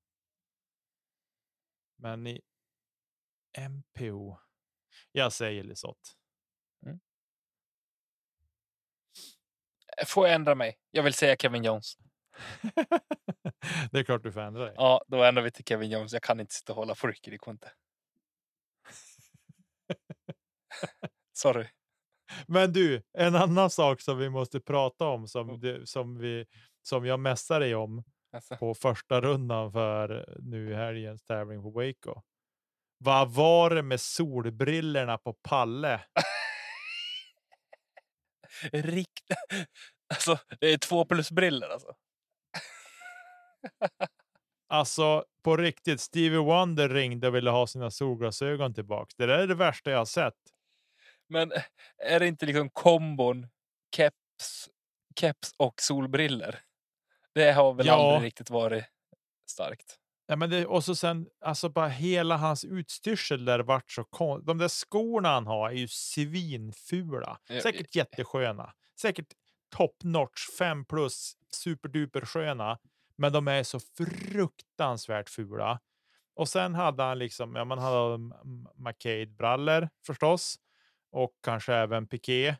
[1.96, 2.42] Men i
[3.58, 4.38] MPO.
[5.12, 6.10] Jag säger Lisotte.
[10.06, 10.80] Får jag ändra mig?
[10.92, 11.98] Jag vill säga Kevin Jones.
[13.92, 14.74] det är klart du får ändra dig.
[14.78, 16.14] Ja, då ändrar vi till Kevin Jones.
[16.14, 17.72] Jag kan inte sitta och hålla på Ricky, det går inte.
[21.34, 21.68] Sorry.
[22.48, 25.28] Men du, en annan sak som vi måste prata om Mm.
[25.28, 26.46] som, det, som, vi,
[26.82, 31.70] som jag mässar dig om Alltså, på första rundan för nu i helgens tävling på
[31.70, 32.22] Waco.
[32.98, 36.02] Vad var det med solbrillorna på Palle?
[38.72, 39.24] rikt...
[40.14, 41.96] alltså, det är två plus briller alltså.
[44.70, 49.16] Alltså på riktigt, Stevie Wonder ringde och ville ha sina solglasögon tillbaks.
[49.16, 50.34] Det där är det värsta jag har sett.
[51.30, 51.52] Men
[51.98, 53.48] är det inte liksom kombon
[53.96, 54.70] keps,
[55.20, 56.60] keps och solbriller?
[57.34, 57.94] Det har väl Ja.
[58.14, 58.86] aldrig riktigt varit
[59.50, 59.98] starkt.
[60.28, 64.46] Ja, men det, och så sen, alltså bara hela hans utstyrsel där vart så kon-
[64.46, 67.40] De där skorna han har är ju svinfula.
[67.64, 68.74] Säkert jättesköna.
[69.02, 69.34] Säkert
[69.76, 72.80] top notch, fem plus, superduper sköna.
[73.18, 75.80] Men de är så fruktansvärt fula.
[76.36, 78.34] Och sen hade han liksom, ja man hade M-
[78.76, 80.56] McCade-brallor förstås.
[81.12, 82.56] Och kanske även piké.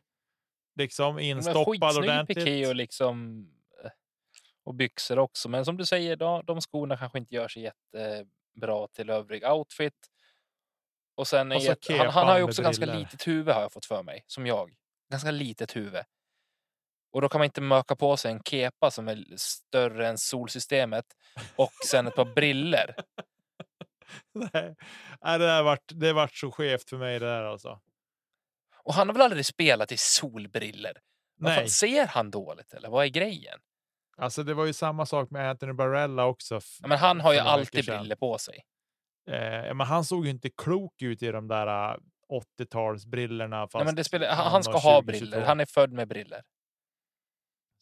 [0.76, 2.38] Liksom instoppad ordentligt.
[2.38, 3.46] piké och liksom
[3.84, 3.90] eh,
[4.64, 5.48] och byxor också.
[5.48, 9.94] Men som du säger, då, de skorna kanske inte gör sig jättebra till övrig outfit.
[11.14, 13.84] Och sen Och jätte- han, han har ju också ganska litet huvud har jag fått
[13.86, 14.74] för mig, som jag.
[15.10, 16.02] Ganska litet huvud.
[17.12, 21.04] Och då kan man inte möka på sig en kepa som är större än solsystemet
[21.56, 22.94] och sen ett par briller.
[24.32, 24.74] Nej,
[25.20, 27.80] Nej, det där vart, det vart så skevt för mig det där alltså.
[28.88, 30.92] Och han har väl aldrig spelat i solbriller?
[31.36, 33.58] Vad fan, ser han dåligt eller vad är grejen?
[34.16, 36.60] alltså det var ju samma sak med Anthony Barella också.
[36.80, 38.64] Ja, men han har ju alltid briller på sig.
[39.30, 41.96] Eh, men han såg ju inte klok ut i de där äh,
[42.58, 43.60] 80-talsbrillorna.
[43.60, 45.02] Nej, fast men det spelar, han, han ska ha 2022.
[45.02, 45.46] briller.
[45.46, 46.42] Han är född med briller.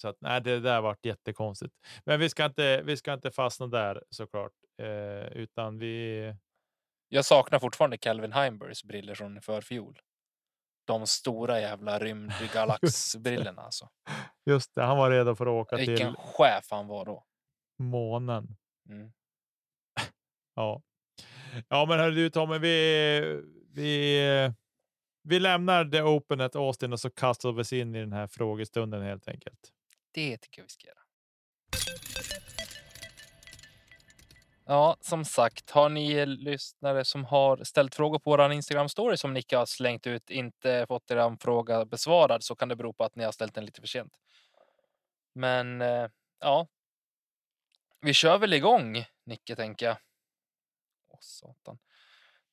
[0.03, 1.75] Så att, nej, det där vart jättekonstigt.
[2.05, 4.53] Men vi ska inte, vi ska inte fastna där såklart,
[4.83, 6.35] eh, utan vi,
[7.09, 10.01] Jag saknar fortfarande Calvin Heimburgs briller från förfjol.
[10.87, 13.89] De stora jävla rymdgalaxbrillorna alltså.
[14.51, 17.25] Just det, han var redo för att åka Vilken till chef han var då.
[17.79, 18.57] månen.
[18.89, 19.13] Mm.
[20.55, 20.83] Ja,
[21.69, 23.43] ja, men hörru du Tommy, vi,
[23.75, 24.21] vi,
[25.23, 28.27] vi lämnar The Open at Austin och så kastar vi oss in i den här
[28.27, 29.73] frågestunden helt enkelt.
[30.15, 30.99] Det tycker jag vi ska göra.
[34.69, 39.35] Ja, som sagt, har ni lyssnare som har ställt frågor på vår Instagram story som
[39.35, 43.17] Nicke har slängt ut, inte fått er fråga besvarad så kan det bero på att
[43.17, 44.13] ni har ställt den lite för sent.
[45.35, 46.07] Men eh,
[46.41, 46.67] ja,
[48.01, 49.97] vi kör väl igång, Nicke, tänker jag.
[51.09, 51.79] Åh, satan.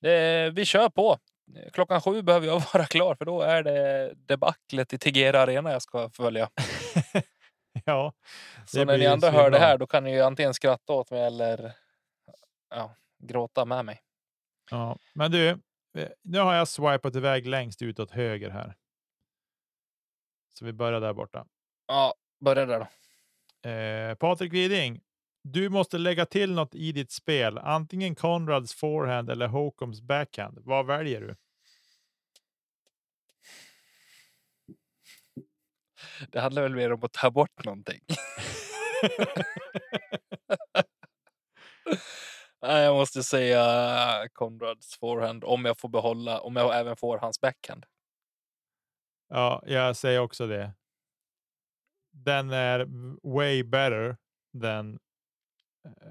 [0.01, 1.17] Det, vi kör på.
[1.73, 5.81] Klockan sju behöver jag vara klar för då är det debaclet i Tegera Arena jag
[5.81, 6.49] ska följa.
[7.85, 8.13] Ja,
[8.65, 11.21] Så när ni andra hör det här då kan ni ju antingen skratta åt mig
[11.23, 11.73] eller
[12.73, 14.01] ja, gråta med mig.
[14.71, 14.97] ja.
[15.13, 15.49] Men du,
[15.97, 18.75] eh, nu har jag swipat iväg längst ut åt höger här.
[20.53, 21.45] Så vi börjar där borta.
[21.87, 22.87] Ja, börja där då.
[23.69, 25.01] Eh, Patrik Widing,
[25.43, 27.57] du måste lägga till något i ditt spel.
[27.57, 30.59] Antingen Conrads forehand eller Hocoms backhand.
[30.61, 31.35] Vad väljer du?
[36.29, 37.99] Det handlar väl mer om att ta bort någonting.
[42.65, 43.63] Nej, jag måste säga
[44.33, 47.85] Conrads forehand om jag får behålla, om jag även får hans backhand.
[49.27, 50.73] Ja, jag säger också det.
[52.11, 52.87] Den är
[53.35, 54.17] way better
[54.61, 54.99] than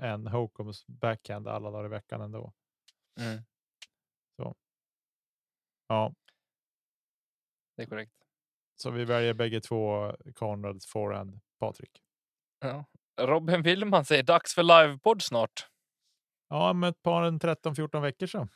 [0.01, 2.53] än Hocoms backhand alla dagar i veckan ändå.
[3.21, 3.43] Mm,
[5.89, 6.15] Ja,
[7.77, 8.13] det är korrekt.
[8.77, 12.03] så vi väljer bägge två Conrads forehand, Patrik.
[12.61, 12.85] Ja.
[13.21, 15.72] Robin Willman säger dags för livepodd snart.
[16.53, 18.49] Ja, om ett par en 13-14 veckor så.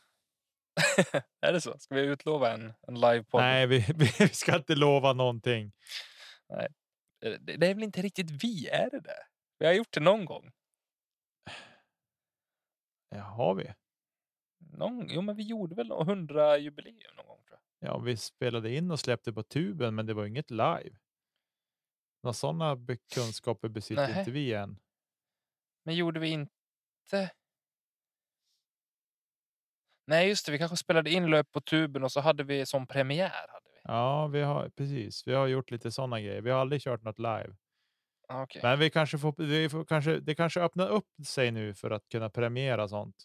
[1.41, 1.79] är det så?
[1.79, 3.41] Ska vi utlova en, en livepodd?
[3.41, 3.79] Nej, vi,
[4.19, 5.71] vi ska inte lova någonting.
[7.21, 9.25] Det, det är väl inte riktigt vi, är det det?
[9.59, 10.51] Vi har gjort det någon gång.
[13.09, 13.73] Ja, har vi?
[14.57, 17.89] Någon, jo, men vi gjorde väl 100 jubileum någon gång tror jag.
[17.89, 20.97] Ja, vi spelade in och släppte på tuben, men det var inget live.
[22.23, 22.77] Några sådana
[23.13, 24.19] kunskaper besitter Nähä.
[24.19, 24.79] inte vi än.
[25.83, 27.31] Men gjorde vi inte?
[30.07, 30.51] Nej, just det.
[30.51, 33.29] Vi kanske spelade in löp på tuben och så hade vi som premiär.
[33.47, 33.79] Hade vi.
[33.83, 35.27] Ja, vi har precis.
[35.27, 36.41] Vi har gjort lite sådana grejer.
[36.41, 37.55] Vi har aldrig kört något live,
[38.29, 38.61] Ah, Okej.
[38.63, 39.35] men vi kanske får.
[39.37, 40.19] Vi får kanske.
[40.19, 43.15] Det kanske öppnar upp sig nu för att kunna premiera sånt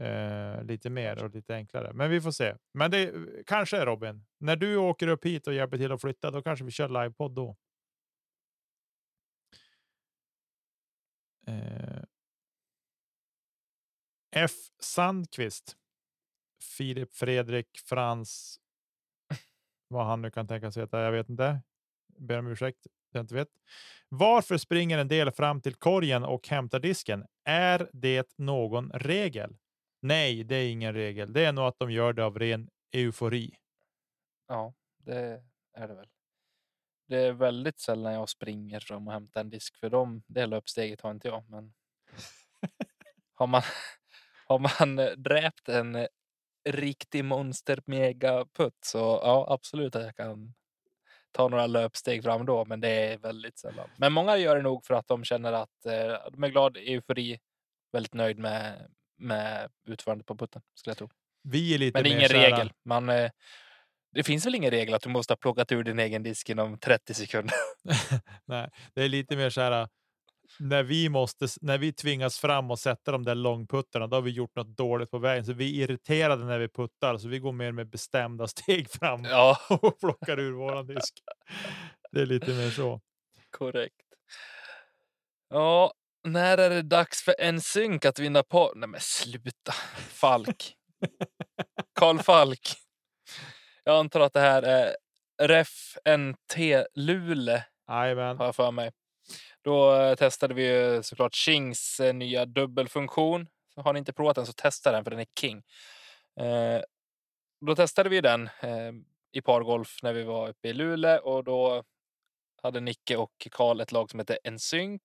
[0.00, 1.92] eh, lite mer och lite enklare.
[1.92, 2.54] Men vi får se.
[2.74, 3.12] Men det
[3.46, 6.70] kanske Robin, när du åker upp hit och hjälper till att flytta, då kanske vi
[6.70, 7.56] kör livepodd då.
[11.46, 12.02] Eh,
[14.30, 14.52] F.
[14.78, 15.76] Sandqvist.
[16.66, 18.60] Filip Fredrik Frans.
[19.88, 21.00] Vad han nu kan tänka sig heta.
[21.00, 21.60] Jag vet inte.
[22.18, 22.86] Ber om ursäkt.
[23.12, 23.48] Jag inte vet.
[24.08, 27.26] Varför springer en del fram till korgen och hämtar disken?
[27.44, 29.56] Är det någon regel?
[30.00, 31.32] Nej, det är ingen regel.
[31.32, 33.54] Det är nog att de gör det av ren eufori.
[34.48, 35.42] Ja, det
[35.72, 36.08] är det väl.
[37.08, 40.22] Det är väldigt sällan jag springer fram och hämtar en disk för dem.
[40.26, 41.50] Det löpsteget har inte jag.
[41.50, 41.74] Men
[43.34, 43.62] har man,
[44.46, 46.08] har man dräpt en
[46.66, 50.54] riktig monster megaputt så ja, absolut att jag kan
[51.32, 52.64] ta några löpsteg fram då.
[52.64, 53.88] Men det är väldigt sällan.
[53.96, 57.38] Men många gör det nog för att de känner att eh, de är glada, eufori,
[57.92, 61.08] väldigt nöjd med, med utförandet på putten skulle jag tro.
[61.42, 62.72] Vi är lite Men det är ingen här- regel.
[62.84, 63.30] Man, eh,
[64.12, 66.78] det finns väl ingen regel att du måste ha plockat ur din egen disk inom
[66.78, 67.54] 30 sekunder.
[68.44, 69.88] Nej, det är lite mer så här.
[70.58, 74.30] När vi måste, när vi tvingas fram och sätta de där långputtarna, då har vi
[74.30, 75.44] gjort något dåligt på vägen.
[75.44, 79.24] Så vi är irriterade när vi puttar, så vi går mer med bestämda steg fram
[79.24, 81.14] Ja, och plockar ur våran disk.
[82.12, 83.00] Det är lite mer så.
[83.50, 83.94] korrekt.
[85.48, 85.92] Ja,
[86.24, 88.72] när är det dags för en synk att vinna på?
[88.76, 89.72] Nej men sluta.
[89.96, 90.74] Falk.
[91.98, 92.74] Karl Falk.
[93.84, 94.96] Jag antar att det här är
[95.42, 96.56] Ref NT
[96.94, 98.36] Lule Jajamän.
[98.38, 98.92] har jag för mig.
[99.66, 103.48] Då eh, testade vi ju såklart Kings eh, nya dubbelfunktion.
[103.74, 105.62] Så har ni inte provat den så testa den för den är king.
[106.40, 106.82] Eh,
[107.66, 108.92] då testade vi den eh,
[109.32, 111.84] i pargolf när vi var uppe i Luleå och då
[112.62, 115.02] hade Nicke och Karl ett lag som hette Ensynk.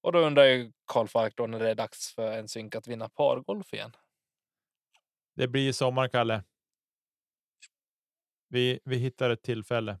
[0.00, 3.08] Och då undrar ju Karl Falk då när det är dags för Ensynk att vinna
[3.08, 3.96] pargolf igen.
[5.34, 6.44] Det blir sommar, Kalle.
[8.48, 9.92] Vi, vi hittar ett tillfälle.
[9.92, 10.00] I promise.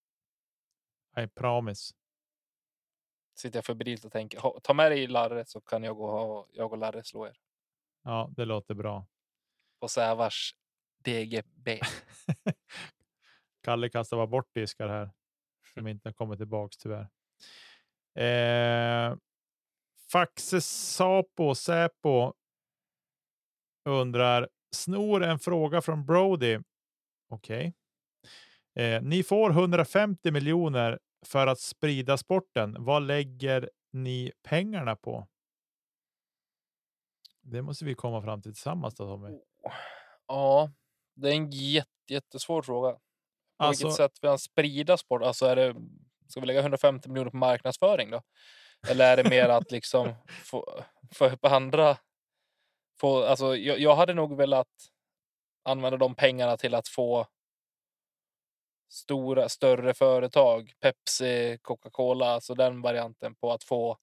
[0.00, 1.94] Larre så kan jag gå och, jag och Larre slå er.
[3.34, 6.48] Sitter jag febrilt och tänker, "Ha, ta med dig Larre så kan jag gå och,
[6.52, 7.36] jag och Larre slå er.
[8.02, 9.06] Ja, det låter bra.
[9.80, 10.54] på Sävars
[11.04, 11.80] DGB.
[13.62, 15.10] Kalle kastar bara bort diskar här
[15.74, 17.08] som inte har kommit tillbaks tyvärr.
[18.14, 19.16] Eh,
[20.12, 22.32] Faxe Sapo Säpo
[23.84, 26.58] undrar snor en fråga från Brody.
[27.28, 27.74] Okej.
[28.74, 32.76] Eh, ni får 150 miljoner för att sprida sporten.
[32.78, 35.26] Vad lägger ni pengarna på?
[37.42, 39.38] Det måste vi komma fram till tillsammans då, Tommy.
[40.26, 40.70] Ja,
[41.14, 42.92] det är en jätte, jättesvår fråga.
[42.92, 42.98] På
[43.58, 45.22] Alltså- vilket sätt vill han sprida sport?
[45.22, 45.74] Alltså är det,
[46.28, 48.22] ska vi lägga 150 miljoner på marknadsföring då?
[48.88, 50.14] Eller är det mer att liksom
[50.44, 51.96] få, få upp andra?
[53.00, 54.68] Få, alltså, jag, jag hade nog velat
[55.62, 57.26] använda de pengarna till att få
[58.90, 63.98] stora, större företag, Pepsi, Coca-Cola, alltså den varianten på att få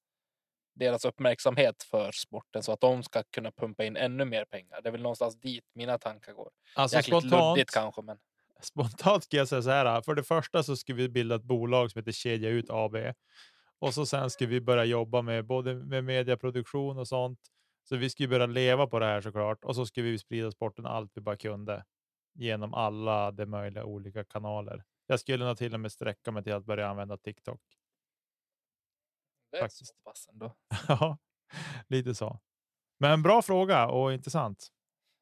[0.76, 4.82] deras uppmärksamhet för sporten så att de ska kunna pumpa in ännu mer pengar.
[4.82, 6.50] Det är väl någonstans dit mina tankar går.
[6.76, 8.18] Alltså Jäkligt spontant, luddigt kanske, men
[8.62, 10.02] spontant ska jag säga så här.
[10.02, 12.96] För det första så ska vi bilda ett bolag som heter Kedja Ut AB.
[13.80, 17.40] Och så sen ska vi börja jobba med både med mediaproduktion och sånt.
[17.90, 19.64] Så vi ska ju börja leva på det här såklart.
[19.64, 21.86] Och så ska vi sprida sporten allt vi bara kunde.
[22.40, 24.84] Genom alla de möjliga olika kanaler.
[25.08, 27.62] Jag skulle nog till och med sträcka mig till att börja använda TikTok.
[29.52, 29.88] det är Faktiskt.
[29.88, 30.56] så pass ändå.
[30.88, 31.18] Ja,
[31.88, 32.40] lite så.
[33.00, 34.68] Men bra fråga och intressant.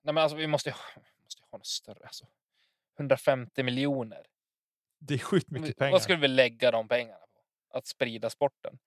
[0.04, 0.76] Nej, men alltså, vi måste
[1.24, 2.04] måste ha något större.
[2.06, 2.26] Alltså.
[2.98, 4.26] 150 miljoner.
[5.00, 5.92] Det är sjukt Vi- mycket pengar.
[5.92, 7.78] Vad skulle vi lägga de pengarna på?
[7.78, 8.80] Att sprida sporten?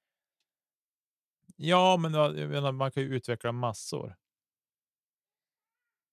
[1.57, 2.12] Ja, men
[2.51, 4.16] menar, man kan ju utveckla massor.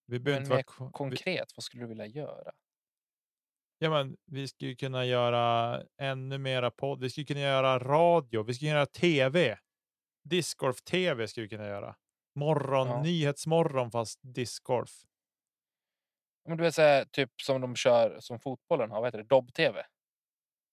[0.07, 2.51] Vi behöver Men inte vara mer ko- vi, Konkret, vad skulle du vilja göra?
[3.77, 6.99] ja, men vi skulle kunna göra ännu mera podd.
[7.01, 8.43] Vi skulle kunna göra radio.
[8.43, 9.57] Vi skulle kunna göra tv.
[10.23, 11.95] Discgolf tv skulle vi kunna göra.
[12.35, 13.01] Morgon, Ja.
[13.01, 14.91] nyhetsmorgon fast discgolf.
[16.47, 19.23] Men du vet, så här, typ som de kör som fotbollen har, vad heter det?
[19.23, 19.85] Dobb-tv?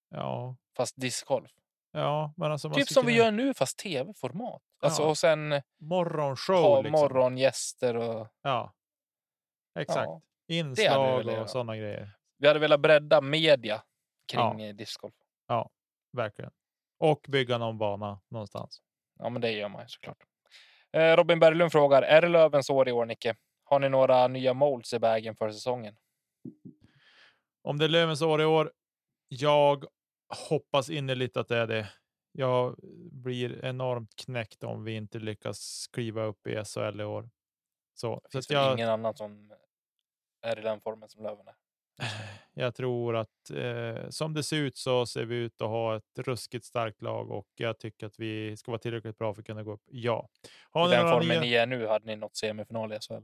[0.08, 1.50] Ja, Fast discgolf.
[1.92, 4.62] ja, men alltså Typ som vi kunna- gör nu, fast tv-format.
[4.82, 5.08] Alltså, Ja.
[5.08, 6.56] och sen morgonshow.
[6.56, 7.00] ha liksom.
[7.00, 8.28] morgongäster och...
[8.42, 8.74] Ja,
[9.74, 10.06] exakt.
[10.08, 10.20] Ja.
[10.48, 12.10] Inslag och sådana grejer.
[12.38, 13.82] Vi hade velat bredda media
[14.32, 14.66] kring Ja.
[14.66, 14.72] ja.
[14.72, 15.14] discgolf.
[16.12, 16.50] Verkligen.
[16.98, 18.82] Och bygga någon bana någonstans.
[19.18, 20.18] Ja, men det gör man såklart.
[20.92, 23.36] Eh, Robin Berglund frågar, är det Lövens år i år, Nicke?
[23.64, 25.96] Har ni några nya molds i vägen för säsongen?
[27.62, 28.72] Om det är Lövens år i år.
[29.28, 29.84] Jag
[30.48, 31.88] hoppas innerligt att det är det.
[32.32, 32.76] Jag
[33.12, 37.30] blir enormt knäckt om vi inte lyckas kliva upp i SHL i år.
[37.94, 39.52] Så, Det så finns väl jag, ingen annan som
[40.42, 41.54] är i den formen som Löven är.
[42.54, 46.18] jag tror att eh, som det ser ut så ser vi ut att ha ett
[46.18, 49.62] ruskigt starkt lag och jag tycker att vi ska vara tillräckligt bra för att kunna
[49.62, 49.82] gå upp.
[49.86, 50.28] Ja.
[50.70, 53.22] Har I den formen nya- ni är nu hade ni nått semifinal i SHL.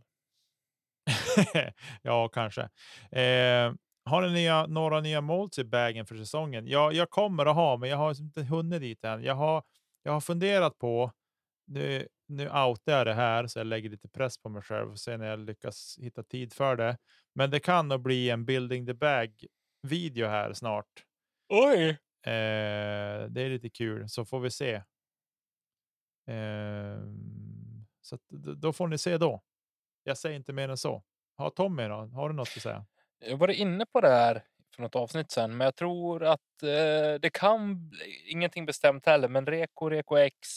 [2.03, 2.63] ja, kanske.
[3.11, 3.73] Eh,
[4.05, 6.67] har ni nya, några nya molds i bagen för säsongen?
[6.67, 9.23] Ja, jag kommer att ha, men jag har inte hunnit dit än.
[9.23, 9.63] Jag har,
[10.03, 11.13] jag har funderat på,
[11.69, 14.99] nu, nu outar jag det här så jag lägger lite press på mig själv och
[14.99, 16.99] se när jag lyckas hitta tid för det.
[17.35, 19.47] Men det kan nog bli en building the bag
[19.83, 21.05] video här snart.
[21.49, 21.89] Oj!
[22.23, 24.83] Eh, det är lite kul, så får vi se.
[26.27, 29.43] Ehm, så att, då får ni se då.
[30.03, 31.03] Jag säger inte mer än så.
[31.37, 31.95] Har Tommy då?
[31.95, 32.87] Har du något att säga?
[33.19, 34.45] Jag var inne på det här
[34.75, 37.93] för något avsnitt sen, men jag tror att eh, det kan
[38.27, 40.49] ingenting bestämt heller, men Reko, Reko X.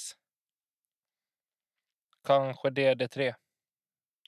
[2.24, 3.36] Kanske DD3.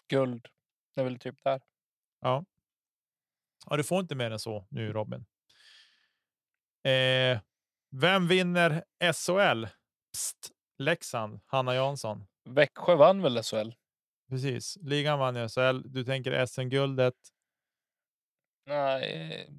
[0.07, 0.47] Guld.
[0.95, 1.61] Det är väl typ där.
[2.21, 2.45] Ja.
[3.69, 5.25] ja, du får inte mer än så nu Robin.
[6.83, 7.39] Eh,
[7.91, 8.83] vem vinner
[9.13, 9.65] SHL?
[10.13, 12.25] Psst, Leksand, Hanna Jansson.
[12.49, 13.71] Växjö vann väl SHL?
[14.29, 15.81] Precis, ligan vann ju SHL.
[15.85, 17.13] Du tänker SM-guldet.
[18.65, 19.49] Nej,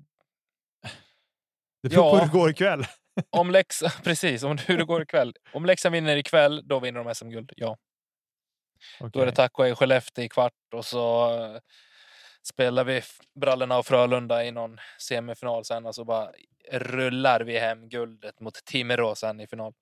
[1.82, 2.20] Det beror på Ja.
[2.20, 2.85] hur det går ikväll.
[3.30, 5.35] om Leksand, precis, om hur det går ikväll.
[5.53, 7.53] Om Leksand vinner ikväll, då vinner de SM-guld.
[7.57, 7.76] Ja,
[9.12, 11.61] då är det tack och hej Skellefteå i kvart och så eh,
[12.43, 13.03] spelar vi
[13.41, 16.32] Brallorna och Frölunda i någon semifinal sen och så bara
[16.72, 19.72] rullar vi hem guldet mot Timrå sen i final.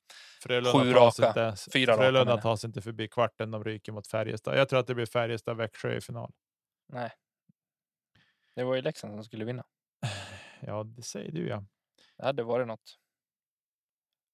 [0.43, 1.29] Frölunda Sju raka.
[1.29, 3.51] Inte, Fyra raka Frölunda tar sig inte förbi kvarten.
[3.51, 4.59] De ryker mot Färjestad.
[4.59, 6.33] Jag tror att det blir Färjestad-Växjö i final.
[6.89, 7.11] Nej.
[8.55, 9.65] Det var ju Leksand som skulle vinna.
[10.67, 11.65] Ja, det säger du ja.
[12.17, 12.99] Det hade varit något.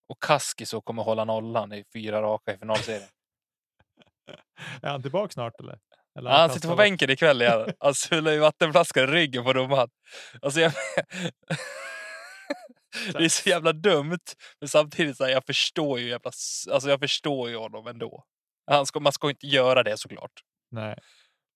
[0.09, 3.09] Och Kaskiso kommer hålla nollan i fyra raka i finalserien.
[4.83, 5.79] Är han tillbaka snart eller?
[6.19, 7.73] eller har han sitter på kastat- bänken ikväll igen.
[7.79, 9.89] Han sular ju vattenflaskan i ryggen på domaren.
[10.43, 10.73] Alltså jag...
[13.13, 14.19] det är så jävla dumt.
[14.61, 16.31] Men samtidigt så här, jag förstår ju jävla...
[16.73, 18.25] Alltså jag förstår ju honom ändå.
[18.71, 20.33] Han ska, man ska inte göra det såklart.
[20.71, 20.99] Men Nej,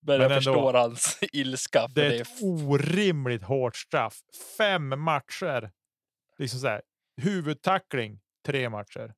[0.06, 0.34] jag Men ändå.
[0.34, 1.80] förstår hans ilska.
[1.88, 4.14] För det är det är ett orimligt hårt straff.
[4.58, 5.70] Fem matcher.
[6.38, 6.82] Liksom så här,
[7.22, 9.14] huvudtackling, tre matcher.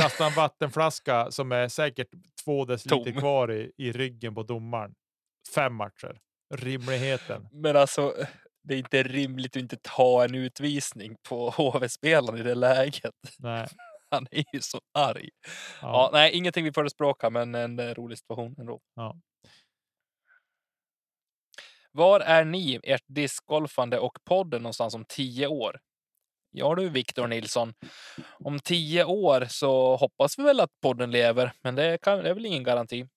[0.00, 2.08] Kasta en vattenflaska som är säkert
[2.44, 3.20] två deciliter Tom.
[3.20, 4.94] kvar i, i ryggen på domaren.
[5.54, 6.18] Fem matcher.
[6.54, 7.48] Rimligheten.
[7.52, 8.14] Men alltså,
[8.62, 13.14] det är inte rimligt att inte ta en utvisning på HV-spelaren i det läget.
[13.38, 13.68] Nej.
[14.10, 15.28] Han är ju så arg.
[15.82, 15.88] Ja.
[15.88, 16.10] Ja.
[16.12, 18.80] nej, ingenting vi förespråkar, men en eh, rolig situation ändå.
[18.94, 19.16] Ja.
[21.92, 25.80] Var är ni, ert discgolfande och podden någonstans om tio år?
[26.52, 27.74] Ja du, Viktor Nilsson.
[28.44, 32.34] Om tio år så hoppas vi väl att podden lever, men det, kan, det är
[32.34, 33.08] väl ingen garanti.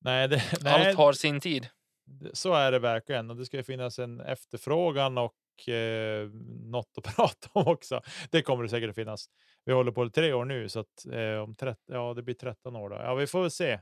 [0.00, 1.68] Nej, det, nej Allt har sin tid.
[2.32, 3.30] så är det verkligen.
[3.30, 6.28] Och det ska finnas en efterfrågan och eh,
[6.70, 8.00] något att prata om också.
[8.30, 9.26] Det kommer det säkert att finnas.
[9.64, 12.34] Vi håller på i tre år nu, så att eh, om 30, ja, det blir
[12.34, 12.90] 13 år.
[12.90, 12.96] Då.
[12.96, 13.80] Ja, vi får väl se.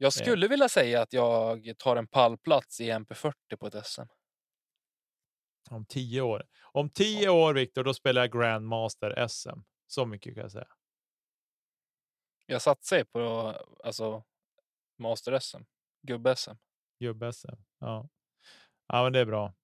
[0.00, 4.02] Jag skulle vilja säga att jag tar en pallplats i MP40 på ett SM.
[5.70, 6.46] Om tio år.
[6.62, 9.60] Om tio år, Viktor, då spelar jag Grandmaster SM.
[9.86, 10.68] Så mycket kan jag säga.
[12.46, 13.54] Jag satsar på
[13.84, 14.24] alltså,
[14.98, 15.64] Master-SM,
[16.02, 16.56] Gubb-SM.
[17.00, 17.56] Gubb-SM.
[17.78, 18.08] Ja.
[18.86, 19.54] ja, men det är bra.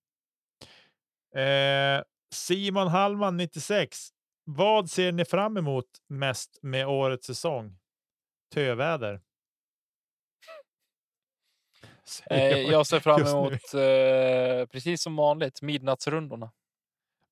[1.42, 2.02] Eh,
[2.34, 4.08] Simon Hallman, 96.
[4.44, 7.78] Vad ser ni fram emot mest med årets säsong?
[8.54, 9.20] Töväder.
[12.30, 16.50] Eh, jag ser fram emot, eh, precis som vanligt, midnattsrundorna.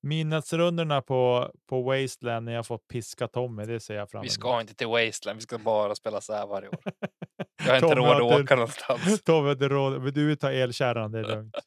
[0.01, 4.33] Midnattsrundorna på, på Wasteland när jag får piska Tommy, det ser jag fram Vi emot.
[4.33, 6.79] ska inte till Wasteland, vi ska bara spela så här varje år.
[7.65, 9.21] Jag har inte råd att åka någonstans.
[9.25, 10.01] Tommy, har inte råd.
[10.01, 11.55] Men du tar elkärran, det är lugnt.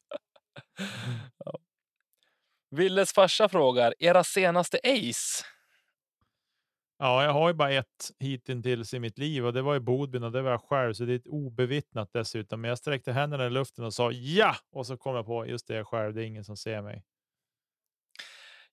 [2.77, 5.45] Willes farsa frågar, era senaste ace?
[6.99, 10.23] Ja, jag har ju bara ett hittills i mitt liv och det var i Bodbyn
[10.23, 12.61] och det var jag själv, så det är ett obevittnat dessutom.
[12.61, 15.69] Men jag sträckte händerna i luften och sa ja, och så kom jag på just
[15.69, 16.15] det jag själv.
[16.15, 17.05] Det är ingen som ser mig.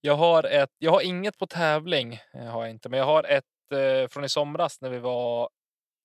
[0.01, 3.23] Jag har, ett, jag har inget på tävling, eh, har jag inte, men jag har
[3.23, 5.49] ett eh, från i somras när vi var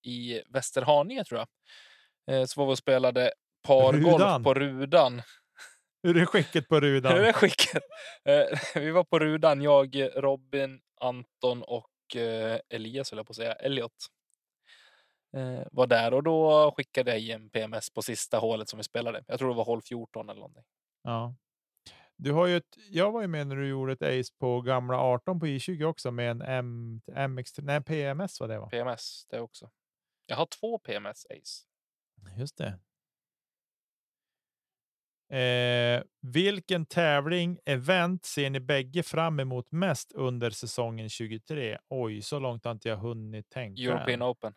[0.02, 1.48] i Västerhaninge tror jag.
[2.36, 3.32] Eh, så var vi och spelade
[3.66, 5.22] pargolf på Rudan.
[6.02, 7.24] Hur är skicket på Hur rudan?
[7.24, 7.82] är skicket?
[8.24, 11.86] Eh, vi var på Rudan, jag, Robin, Anton och
[12.16, 14.06] Elias, höll jag på att säga, Elliot.
[15.36, 19.24] Eh, var där och då skickade jag en PMS på sista hålet som vi spelade.
[19.26, 20.64] Jag tror det var hål 14 eller någonting.
[21.02, 21.34] Ja.
[22.16, 25.00] Du har ju ett, jag var ju med när du gjorde ett ace på gamla
[25.00, 27.00] 18 på I20 också med en M,
[27.30, 28.68] MX, nej, PMS var det va?
[28.68, 29.70] PMS det också.
[30.26, 31.64] Jag har två PMS Ace.
[32.38, 32.78] Just det.
[35.30, 41.78] Eh, vilken tävling, event ser ni bägge fram emot mest under säsongen 23?
[41.88, 43.82] Oj, så långt har inte jag hunnit tänka.
[43.82, 43.88] än.
[43.88, 44.54] European Open.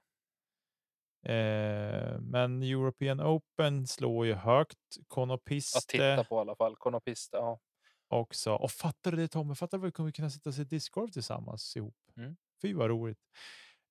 [1.25, 4.71] Eh, men European Open slår ju högt.
[4.73, 6.75] Att titta Konopiste på i alla fall.
[6.75, 7.59] Konopista, ja.
[8.07, 8.53] också.
[8.53, 9.55] Och fattar du det Tommy?
[9.55, 11.95] Fattar du vad vi kommer kunna sitta och se discgolf tillsammans ihop?
[12.17, 12.35] Mm.
[12.61, 13.19] Fy vad roligt.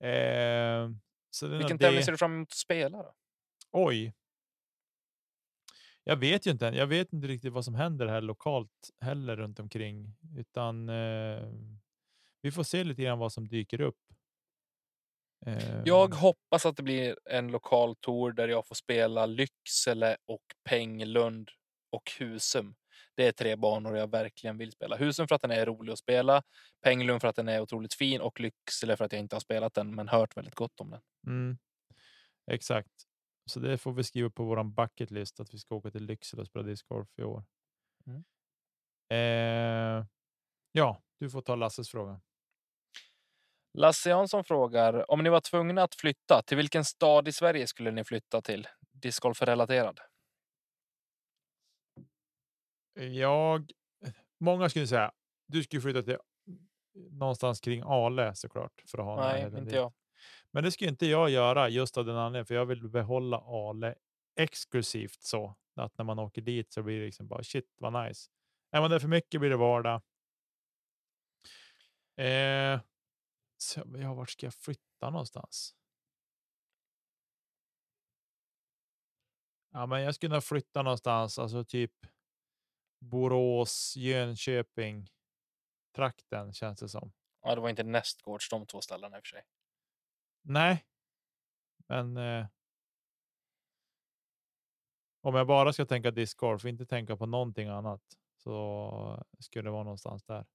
[0.05, 0.91] Eh,
[1.31, 3.15] så Vilken det- tävling ser du fram emot att spela då?
[3.73, 4.13] Oj.
[6.05, 6.65] Jag vet ju inte.
[6.65, 11.49] Jag vet inte riktigt vad som händer här lokalt heller runt omkring, utan eh,
[12.43, 13.99] vi får se lite grann vad som dyker upp.
[15.47, 20.43] Eh, Jag hoppas att det blir en lokal tour där jag får spela Lycksele och
[20.65, 21.51] Penglund
[21.91, 22.75] och Husum.
[23.17, 24.97] Det är tre banor jag verkligen vill spela.
[24.97, 26.43] Husum för att den är rolig att spela,
[26.83, 29.75] Penglund för att den är otroligt fin och Lycksele för att jag inte har spelat
[29.75, 31.01] den men hört väldigt gott om den.
[31.27, 31.59] Mm,
[32.51, 33.10] exakt.
[33.51, 36.41] Så det får vi skriva på våran bucket list att vi ska åka till Lycksele
[36.41, 37.45] och spela discgolf i år.
[38.07, 38.25] Mm.
[39.13, 40.07] Eh,
[40.73, 42.21] ja, du får ta Lasses fråga.
[43.79, 47.91] Lasse Jansson frågar om ni var tvungna att flytta, till vilken stad i Sverige skulle
[47.91, 48.69] ni flytta till?
[48.93, 50.01] Discgolf-relaterad.
[52.95, 53.71] Jag,
[54.41, 55.13] många skulle säga,
[55.47, 56.19] du skulle flytta till
[56.95, 58.83] någonstans kring Ale såklart.
[58.87, 59.75] För att ha Nej, inte dit.
[59.75, 59.93] jag.
[60.53, 63.95] Men det skulle inte jag göra just av den anledningen, för jag vill behålla Ale
[64.37, 68.31] exklusivt så att när man åker dit så blir det liksom bara shit vad nice.
[68.71, 70.03] Är man där för mycket blir det vardag.
[72.17, 72.81] Eh,
[73.57, 75.75] så, ja, vart ska jag flytta någonstans?
[79.73, 81.93] Ja, men jag skulle nog flytta någonstans, alltså typ
[83.01, 85.09] Borås, Jönköping,
[85.97, 87.13] trakten känns det som.
[87.43, 89.43] Ja, det var inte nästgårds de två ställena i och för sig.
[90.43, 90.85] Nej,
[91.89, 92.17] men.
[92.17, 92.47] Eh,
[95.23, 98.03] om jag bara ska tänka discgolf, inte tänka på någonting annat,
[98.37, 100.47] så skulle det vara någonstans där.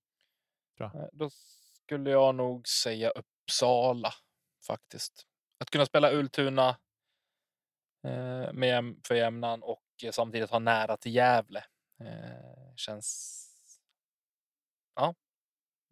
[1.12, 4.14] Då skulle jag nog säga Uppsala
[4.68, 5.28] faktiskt.
[5.58, 6.70] Att kunna spela Ultuna
[8.04, 11.66] eh, med, för jämnan och samtidigt ha nära till Gävle.
[12.00, 13.42] Eh, känns...
[14.96, 15.16] Ja.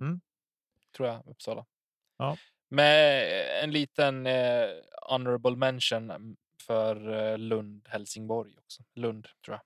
[0.01, 0.21] Mm.
[0.97, 1.65] Tror jag, Uppsala.
[2.17, 2.37] Ja.
[2.73, 3.23] Med
[3.63, 4.69] en liten eh,
[5.09, 6.35] honorable mention mm,
[6.67, 8.83] för eh, Lund, Helsingborg också.
[8.95, 9.61] Lund, tror jag.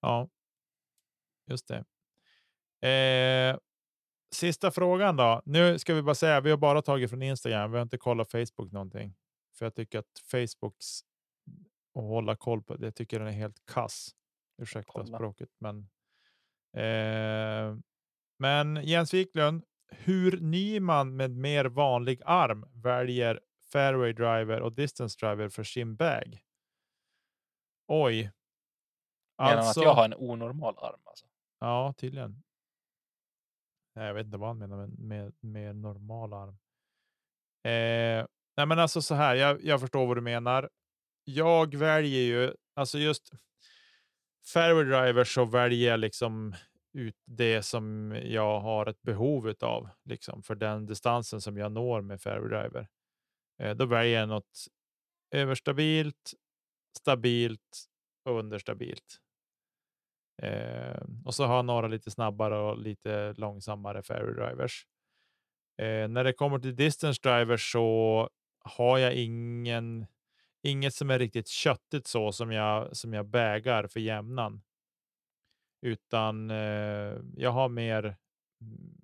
[0.00, 0.28] Ja,
[1.50, 1.84] just det.
[2.88, 3.58] Eh,
[4.34, 5.42] sista frågan då.
[5.44, 7.70] Nu ska vi bara säga, vi har bara tagit från Instagram.
[7.70, 9.14] Vi har inte kollat Facebook någonting.
[9.58, 11.00] För jag tycker att Facebooks
[11.94, 14.10] att hålla koll på det tycker den är helt kass.
[14.62, 15.18] Ursäkta Kolla.
[15.18, 15.88] språket, men.
[16.76, 17.76] Eh,
[18.38, 19.64] men Jens Wiklund,
[19.98, 23.40] hur Nyman med mer vanlig arm väljer
[23.72, 26.40] fairway driver och distance driver för sin bag?
[27.88, 28.30] Oj.
[29.38, 31.00] Menar Alltså- att jag har en onormal arm?
[31.04, 31.26] Alltså?
[31.60, 32.42] Ja, tydligen.
[33.96, 36.58] Nej, jag vet inte vad han menar med, med, med normal arm.
[37.64, 38.26] Eh,
[38.56, 39.34] nej, men alltså så här.
[39.34, 40.70] Jag, jag förstår vad du menar.
[41.24, 43.30] Jag väljer ju alltså just
[44.52, 46.54] fairway driver så väljer jag liksom
[46.94, 52.00] ut det som jag har ett behov av liksom för den distansen som jag når
[52.00, 52.88] med fairway driver.
[53.58, 54.66] Eh, då väljer jag något
[55.30, 56.32] överstabilt,
[56.98, 57.86] stabilt
[58.24, 59.20] och understabilt.
[60.42, 64.86] Eh, och så har jag några lite snabbare och lite långsammare fairway drivers.
[65.78, 68.28] Eh, när det kommer till distance drivers så
[68.64, 70.06] har jag ingen,
[70.62, 74.62] inget som är riktigt köttigt så som jag, som jag bägar för jämnan.
[75.84, 78.04] Utan eh, jag har mer,
[78.60, 78.94] mm,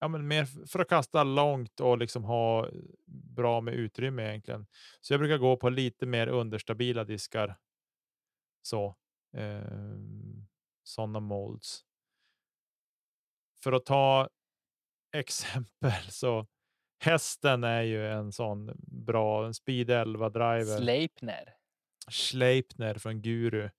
[0.00, 2.68] ja, men mer för att kasta långt och liksom ha
[3.06, 4.66] bra med utrymme egentligen.
[5.00, 7.56] Så jag brukar gå på lite mer understabila diskar.
[8.62, 8.96] Så
[9.36, 9.98] eh,
[10.82, 11.84] sådana molds.
[13.62, 14.28] För att ta
[15.12, 16.46] exempel så
[16.98, 20.76] hästen är ju en sån bra, en speed 11 driver.
[20.76, 21.54] Sleipner.
[22.10, 23.70] Sleipner från Guru.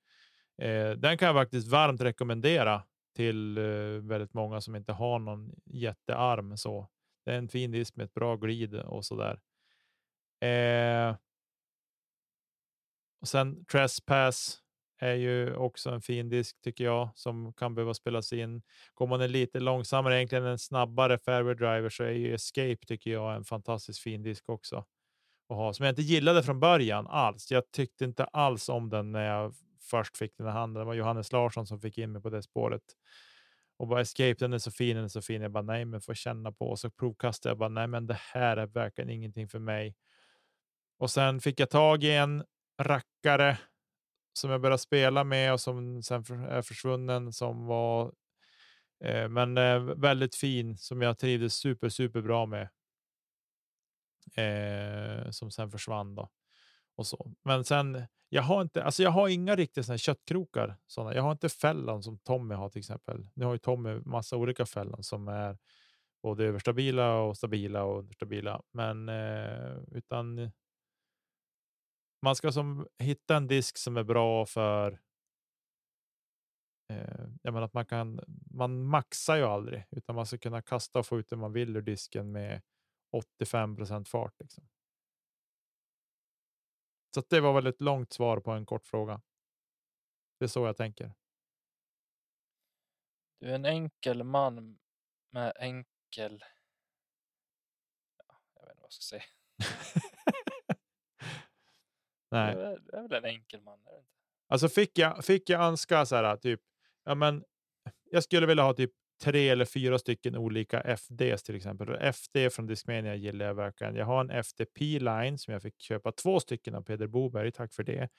[0.58, 2.84] Eh, den kan jag faktiskt varmt rekommendera
[3.16, 3.64] till eh,
[4.02, 6.58] väldigt många som inte har någon jättearm.
[6.58, 6.90] Så.
[7.26, 9.40] Det är en fin disk med ett bra glid och så där.
[10.50, 11.16] Eh,
[13.22, 14.62] och sen Trespass
[15.00, 18.62] är ju också en fin disk tycker jag som kan behöva spelas in.
[18.94, 23.12] Går man en lite långsammare, egentligen en snabbare fairway driver så är ju Escape tycker
[23.12, 24.86] jag en fantastiskt fin disk också
[25.50, 27.52] att ha som jag inte gillade från början alls.
[27.52, 29.54] Jag tyckte inte alls om den när jag
[29.86, 30.80] först fick den här handen.
[30.80, 32.84] Det var Johannes Larsson som fick in mig på det spåret
[33.78, 34.36] och bara Escape.
[34.40, 35.42] Den är så fin, den är så fin.
[35.42, 38.20] Jag bara nej, men får känna på och så provkastade jag bara nej, men det
[38.34, 39.96] här är verkligen ingenting för mig.
[40.98, 42.44] Och sen fick jag tag i en
[42.82, 43.58] rackare
[44.34, 48.14] som jag började spela med och som sen är försvunnen som var
[49.04, 52.70] eh, men eh, väldigt fin som jag trivdes super, super bra med.
[54.36, 56.30] Eh, som sen försvann då.
[56.96, 57.32] Och så.
[57.44, 60.78] Men sen, jag har inte, alltså jag har inga riktiga såna här köttkrokar.
[60.88, 61.16] Såna.
[61.16, 63.28] Jag har inte fällan som Tommy har till exempel.
[63.34, 65.58] Nu har ju Tommy massa olika fällan som är
[66.24, 68.62] både överstabila och stabila och understabila.
[68.72, 70.52] Men eh, utan
[72.22, 75.00] man ska som hitta en disk som är bra för
[76.94, 78.20] eh, jag menar att man kan,
[78.52, 81.78] man maxar ju aldrig, utan man ska kunna kasta och få ut det man vill
[81.78, 82.62] ur disken med
[83.42, 84.34] 85% fart.
[84.40, 84.68] Liksom.
[87.16, 89.22] Så det var väl ett långt svar på en kort fråga.
[90.40, 91.14] Det är så jag tänker.
[93.40, 94.80] Du är en enkel man
[95.30, 96.44] med enkel...
[98.18, 99.24] Ja, jag vet inte vad jag ska säga.
[102.32, 102.56] Nej.
[102.56, 103.80] Du är, är väl en enkel man?
[103.86, 104.12] Är inte?
[104.48, 106.62] Alltså fick jag, fick jag önska så här typ,
[107.04, 107.46] ja men
[108.04, 108.92] jag skulle vilja ha typ
[109.24, 111.90] tre eller fyra stycken olika FDs till exempel.
[111.90, 113.96] Och FD från Discmania gillar jag verkligen.
[113.96, 117.84] Jag har en FDP-line som jag fick köpa två stycken av Peder Boberg, tack för
[117.84, 118.10] det,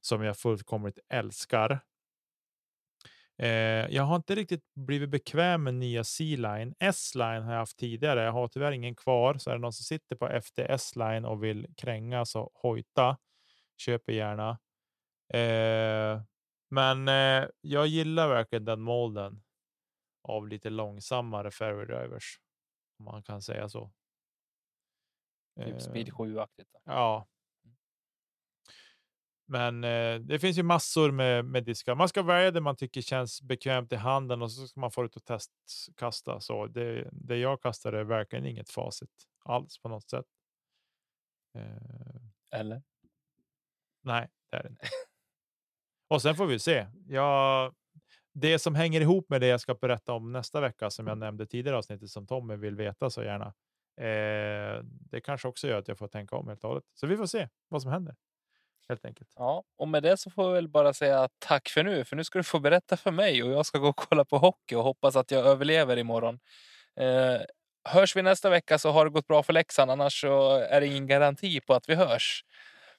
[0.00, 1.80] som jag fullkomligt älskar.
[3.38, 6.74] Eh, jag har inte riktigt blivit bekväm med nya C-line.
[6.78, 8.22] S-line har jag haft tidigare.
[8.22, 11.66] Jag har tyvärr ingen kvar, så är det någon som sitter på FDS-line och vill
[11.76, 13.16] kränga så hojta.
[13.76, 14.50] Köper gärna.
[15.34, 16.22] Eh,
[16.70, 19.42] men eh, jag gillar verkligen den molden
[20.22, 22.40] av lite långsammare fairway drivers.
[22.98, 23.92] Om man kan säga så.
[25.56, 26.68] Typ Eh, speed 7-aktigt.
[26.72, 26.80] då.
[26.84, 27.26] Ja.
[29.46, 31.94] Men eh, det finns ju massor med, med diskar.
[31.94, 35.04] Man ska välja det man tycker känns bekvämt i handen och så ska man få
[35.04, 36.40] ut och testkasta.
[36.40, 39.10] Så det, det jag kastar är verkligen inget facit
[39.44, 40.26] alls på något sätt.
[41.58, 42.82] Eh, Eller?
[44.02, 44.86] Nej, det är det inte.
[46.08, 46.86] Och sen får vi se.
[47.06, 47.74] Jag,
[48.32, 51.46] det som hänger ihop med det jag ska berätta om nästa vecka, som jag nämnde
[51.46, 53.54] tidigare avsnittet, som Tommy vill veta så gärna,
[53.96, 56.84] Eh, det kanske också gör att jag får tänka om helt och hållet.
[56.94, 58.14] Så vi får se vad som händer.
[58.88, 59.32] Helt enkelt.
[59.36, 62.24] Ja, och med det så får jag väl bara säga tack för nu, för nu
[62.24, 64.82] ska du få berätta för mig och jag ska gå och kolla på hockey och
[64.82, 66.38] hoppas att jag överlever imorgon.
[66.96, 67.40] Eh,
[67.84, 70.86] hörs vi nästa vecka så har det gått bra för Leksand, annars så är det
[70.86, 72.44] ingen garanti på att vi hörs.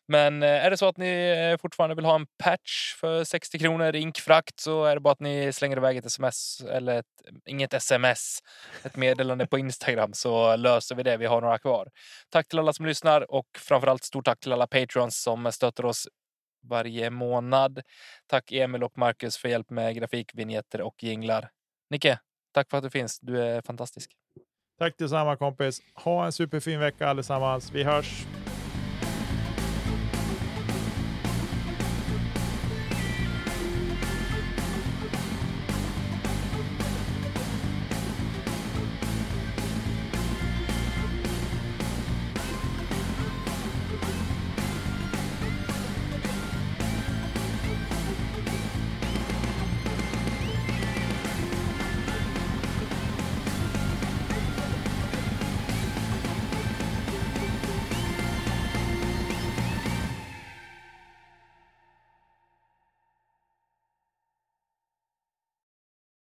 [0.07, 3.59] Men eh, är det så att ni eh, fortfarande vill ha en patch för 60
[3.59, 7.05] kronor inkfrakt så är det bara att ni slänger iväg ett sms eller ett,
[7.45, 8.39] inget sms,
[8.84, 11.17] ett meddelande på Instagram så löser vi det.
[11.17, 11.88] Vi har några kvar.
[12.30, 16.07] Tack till alla som lyssnar och framförallt stort tack till alla patrons som stöttar oss
[16.63, 17.81] varje månad.
[18.27, 21.49] Tack Emil och Marcus för hjälp med grafik, vinjetter och jinglar.
[21.89, 22.19] Nicke,
[22.53, 23.19] tack för att du finns.
[23.19, 24.11] Du är fantastisk.
[24.80, 25.81] Tack detsamma kompis.
[25.95, 27.71] Ha en superfin vecka allesammans.
[27.71, 28.25] Vi hörs.